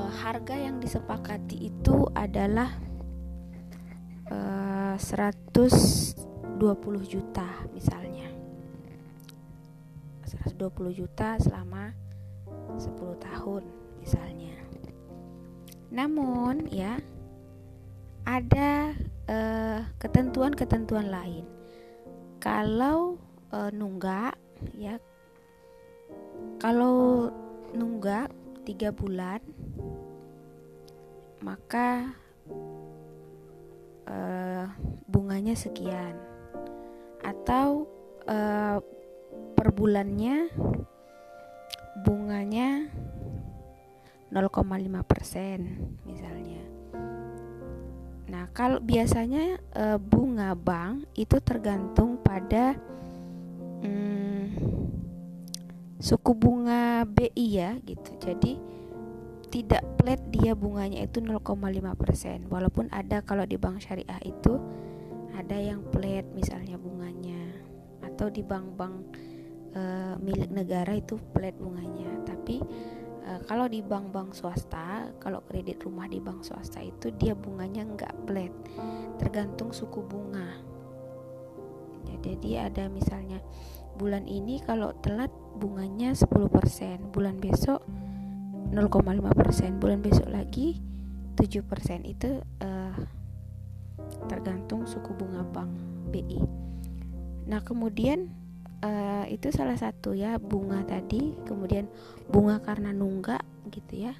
uh, 0.00 0.10
harga 0.24 0.56
yang 0.56 0.80
disepakati 0.80 1.68
itu 1.68 2.08
adalah 2.16 2.72
uh, 4.32 4.96
120 4.96 6.56
juta 7.04 7.48
misalnya. 7.76 8.32
120 10.24 11.00
juta 11.04 11.36
selama 11.36 11.92
10 12.80 12.96
tahun 13.20 13.62
misalnya. 14.00 14.56
Namun 15.92 16.64
ya 16.72 16.96
ada 18.24 18.96
ketentuan-ketentuan 20.00 21.06
uh, 21.06 21.12
lain. 21.22 21.44
Kalau 22.40 23.20
uh, 23.52 23.70
nunggak 23.70 24.34
ya 24.74 24.96
kalau 26.58 27.28
nunggak 27.72 28.28
tiga 28.70 28.94
bulan 28.94 29.42
maka 31.42 32.14
uh, 34.06 34.70
bunganya 35.10 35.58
sekian 35.58 36.14
atau 37.18 37.90
uh, 38.30 38.78
per 39.58 39.68
bulannya 39.74 40.54
bunganya 42.06 42.86
0,5% 44.30 46.06
misalnya. 46.06 46.62
Nah, 48.30 48.46
kalau 48.54 48.78
biasanya 48.78 49.58
e, 49.74 49.98
bunga 49.98 50.54
bank 50.54 51.10
itu 51.18 51.42
tergantung 51.42 52.14
pada 52.22 52.78
hmm, 53.82 54.89
suku 56.00 56.32
bunga 56.32 57.04
BI 57.04 57.46
ya 57.60 57.76
gitu. 57.84 58.10
Jadi 58.16 58.56
tidak 59.52 59.84
flat 60.00 60.22
dia 60.32 60.56
bunganya 60.56 61.04
itu 61.04 61.20
0,5% 61.20 62.48
walaupun 62.48 62.88
ada 62.88 63.20
kalau 63.20 63.44
di 63.44 63.60
bank 63.60 63.82
syariah 63.82 64.22
itu 64.24 64.56
ada 65.36 65.56
yang 65.60 65.84
flat 65.92 66.24
misalnya 66.32 66.80
bunganya. 66.80 67.52
Atau 68.00 68.32
di 68.32 68.40
bank-bank 68.40 68.96
e, 69.76 69.82
milik 70.24 70.48
negara 70.48 70.96
itu 70.96 71.20
flat 71.36 71.52
bunganya. 71.60 72.08
Tapi 72.24 72.64
e, 73.20 73.30
kalau 73.44 73.68
di 73.68 73.84
bank-bank 73.84 74.32
swasta 74.32 75.12
kalau 75.20 75.44
kredit 75.44 75.84
rumah 75.84 76.08
di 76.08 76.16
bank 76.16 76.48
swasta 76.48 76.80
itu 76.80 77.12
dia 77.20 77.36
bunganya 77.36 77.84
nggak 77.84 78.14
flat. 78.24 78.52
Tergantung 79.20 79.76
suku 79.76 80.00
bunga. 80.00 80.48
Ya, 82.08 82.16
jadi 82.24 82.72
ada 82.72 82.88
misalnya 82.88 83.44
bulan 84.00 84.24
ini 84.24 84.64
kalau 84.64 84.96
telat 85.04 85.28
bunganya 85.60 86.16
10% 86.16 87.12
bulan 87.12 87.36
besok 87.36 87.84
0,5% 88.72 89.76
bulan 89.76 90.00
besok 90.00 90.32
lagi 90.32 90.80
7% 91.36 92.08
itu 92.08 92.40
uh, 92.64 92.96
tergantung 94.24 94.88
suku 94.88 95.12
bunga 95.12 95.44
bank 95.44 95.68
BI. 96.08 96.40
Nah, 97.50 97.60
kemudian 97.60 98.30
uh, 98.80 99.26
itu 99.28 99.52
salah 99.52 99.76
satu 99.76 100.16
ya 100.16 100.38
bunga 100.40 100.86
tadi, 100.86 101.34
kemudian 101.44 101.90
bunga 102.30 102.62
karena 102.62 102.94
nunggak 102.94 103.42
gitu 103.68 104.08
ya. 104.10 104.14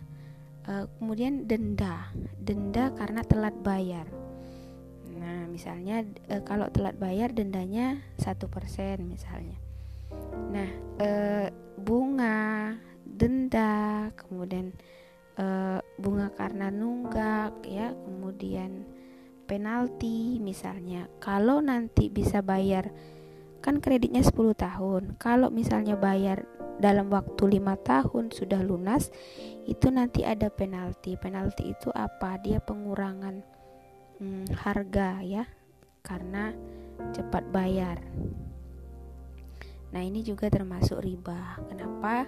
Uh, 0.68 0.87
kemudian 1.01 1.49
denda, 1.49 2.12
denda 2.37 2.93
karena 2.99 3.24
telat 3.24 3.57
bayar. 3.64 4.07
Nah, 5.14 5.47
misalnya 5.47 6.05
uh, 6.33 6.43
kalau 6.43 6.68
telat 6.72 6.97
bayar 6.99 7.31
dendanya 7.33 8.01
satu 8.18 8.49
persen 8.51 9.09
misalnya. 9.09 9.70
Nah, 10.49 10.70
uh, 11.05 11.47
bunga 11.76 12.72
denda, 13.20 14.09
kemudian 14.16 14.72
e, 15.36 15.45
bunga 16.01 16.32
karena 16.32 16.72
nunggak 16.72 17.64
ya, 17.68 17.93
kemudian 17.93 18.88
penalti 19.45 20.41
misalnya. 20.41 21.09
Kalau 21.20 21.61
nanti 21.61 22.09
bisa 22.09 22.41
bayar 22.41 22.88
kan 23.61 23.84
kreditnya 23.84 24.24
10 24.24 24.57
tahun. 24.57 25.03
Kalau 25.20 25.53
misalnya 25.53 26.01
bayar 26.01 26.49
dalam 26.80 27.12
waktu 27.12 27.61
lima 27.61 27.76
tahun 27.76 28.32
sudah 28.32 28.64
lunas, 28.64 29.12
itu 29.68 29.93
nanti 29.93 30.24
ada 30.24 30.49
penalti. 30.49 31.20
Penalti 31.20 31.76
itu 31.76 31.93
apa? 31.93 32.41
Dia 32.41 32.64
pengurangan 32.64 33.45
hmm, 34.16 34.57
harga 34.57 35.20
ya, 35.20 35.45
karena 36.01 36.57
cepat 37.12 37.45
bayar. 37.53 38.01
Nah, 39.91 40.03
ini 40.03 40.22
juga 40.22 40.47
termasuk 40.47 41.03
riba. 41.03 41.59
Kenapa? 41.66 42.26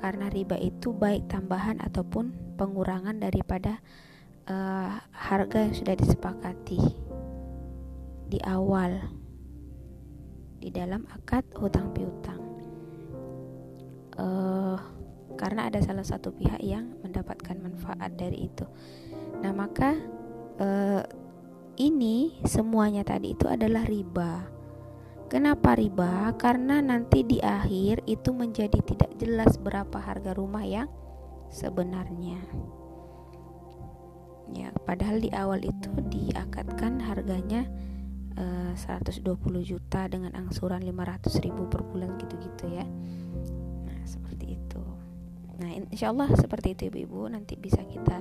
Karena 0.00 0.26
riba 0.32 0.56
itu 0.56 0.96
baik 0.96 1.28
tambahan 1.28 1.78
ataupun 1.78 2.56
pengurangan 2.56 3.20
daripada 3.20 3.78
uh, 4.48 4.98
harga 5.12 5.58
yang 5.68 5.74
sudah 5.76 5.94
disepakati 5.94 6.80
di 8.32 8.40
awal 8.48 8.96
di 10.58 10.72
dalam 10.72 11.04
akad 11.12 11.44
hutang 11.58 11.92
piutang. 11.92 12.40
Uh, 14.16 14.76
karena 15.36 15.68
ada 15.68 15.80
salah 15.80 16.04
satu 16.04 16.32
pihak 16.32 16.60
yang 16.60 16.96
mendapatkan 17.00 17.56
manfaat 17.60 18.12
dari 18.16 18.48
itu. 18.48 18.64
Nah, 19.40 19.52
maka 19.52 19.96
uh, 20.60 21.02
ini 21.80 22.40
semuanya 22.44 23.02
tadi 23.02 23.32
itu 23.32 23.48
adalah 23.48 23.84
riba 23.88 24.51
Kenapa 25.32 25.72
riba? 25.80 26.28
Karena 26.36 26.84
nanti 26.84 27.24
di 27.24 27.40
akhir 27.40 28.04
itu 28.04 28.36
menjadi 28.36 28.76
tidak 28.84 29.16
jelas 29.16 29.56
berapa 29.56 29.96
harga 29.96 30.36
rumah 30.36 30.60
yang 30.60 30.92
sebenarnya. 31.48 32.36
Ya, 34.52 34.68
padahal 34.84 35.24
di 35.24 35.32
awal 35.32 35.64
itu 35.64 35.88
diakatkan 35.88 37.00
harganya 37.00 37.64
eh, 38.36 38.76
120 38.76 39.24
juta 39.64 40.04
dengan 40.04 40.36
angsuran 40.36 40.84
500 40.84 41.40
ribu 41.40 41.64
per 41.64 41.80
bulan 41.80 42.12
gitu-gitu 42.20 42.68
ya. 42.68 42.84
Nah, 43.88 44.04
seperti 44.04 44.60
itu. 44.60 44.84
Nah, 45.64 45.80
insya 45.88 46.12
Allah 46.12 46.28
seperti 46.36 46.76
itu 46.76 46.92
ibu-ibu 46.92 47.32
nanti 47.32 47.56
bisa 47.56 47.80
kita 47.88 48.20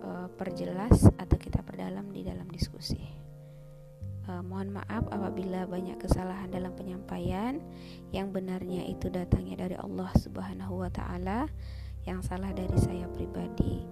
uh, 0.00 0.28
perjelas 0.32 1.04
atau 1.20 1.36
kita 1.36 1.60
perdalam 1.60 2.08
di 2.08 2.24
dalam 2.24 2.48
diskusi. 2.48 3.23
Uh, 4.24 4.40
mohon 4.40 4.72
maaf 4.72 5.04
apabila 5.12 5.68
banyak 5.68 6.00
kesalahan 6.00 6.48
dalam 6.48 6.72
penyampaian. 6.72 7.60
Yang 8.08 8.28
benarnya 8.40 8.88
itu 8.88 9.12
datangnya 9.12 9.68
dari 9.68 9.76
Allah 9.76 10.08
Subhanahu 10.16 10.80
wa 10.80 10.88
taala, 10.88 11.44
yang 12.08 12.24
salah 12.24 12.52
dari 12.56 12.76
saya 12.80 13.04
pribadi. 13.12 13.84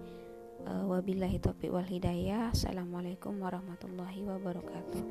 Uh, 0.64 0.88
wabillahi 0.88 1.36
taufiq 1.36 1.68
wal 1.68 1.84
hidayah. 1.84 2.48
Assalamualaikum 2.48 3.36
warahmatullahi 3.44 4.24
wabarakatuh. 4.24 5.04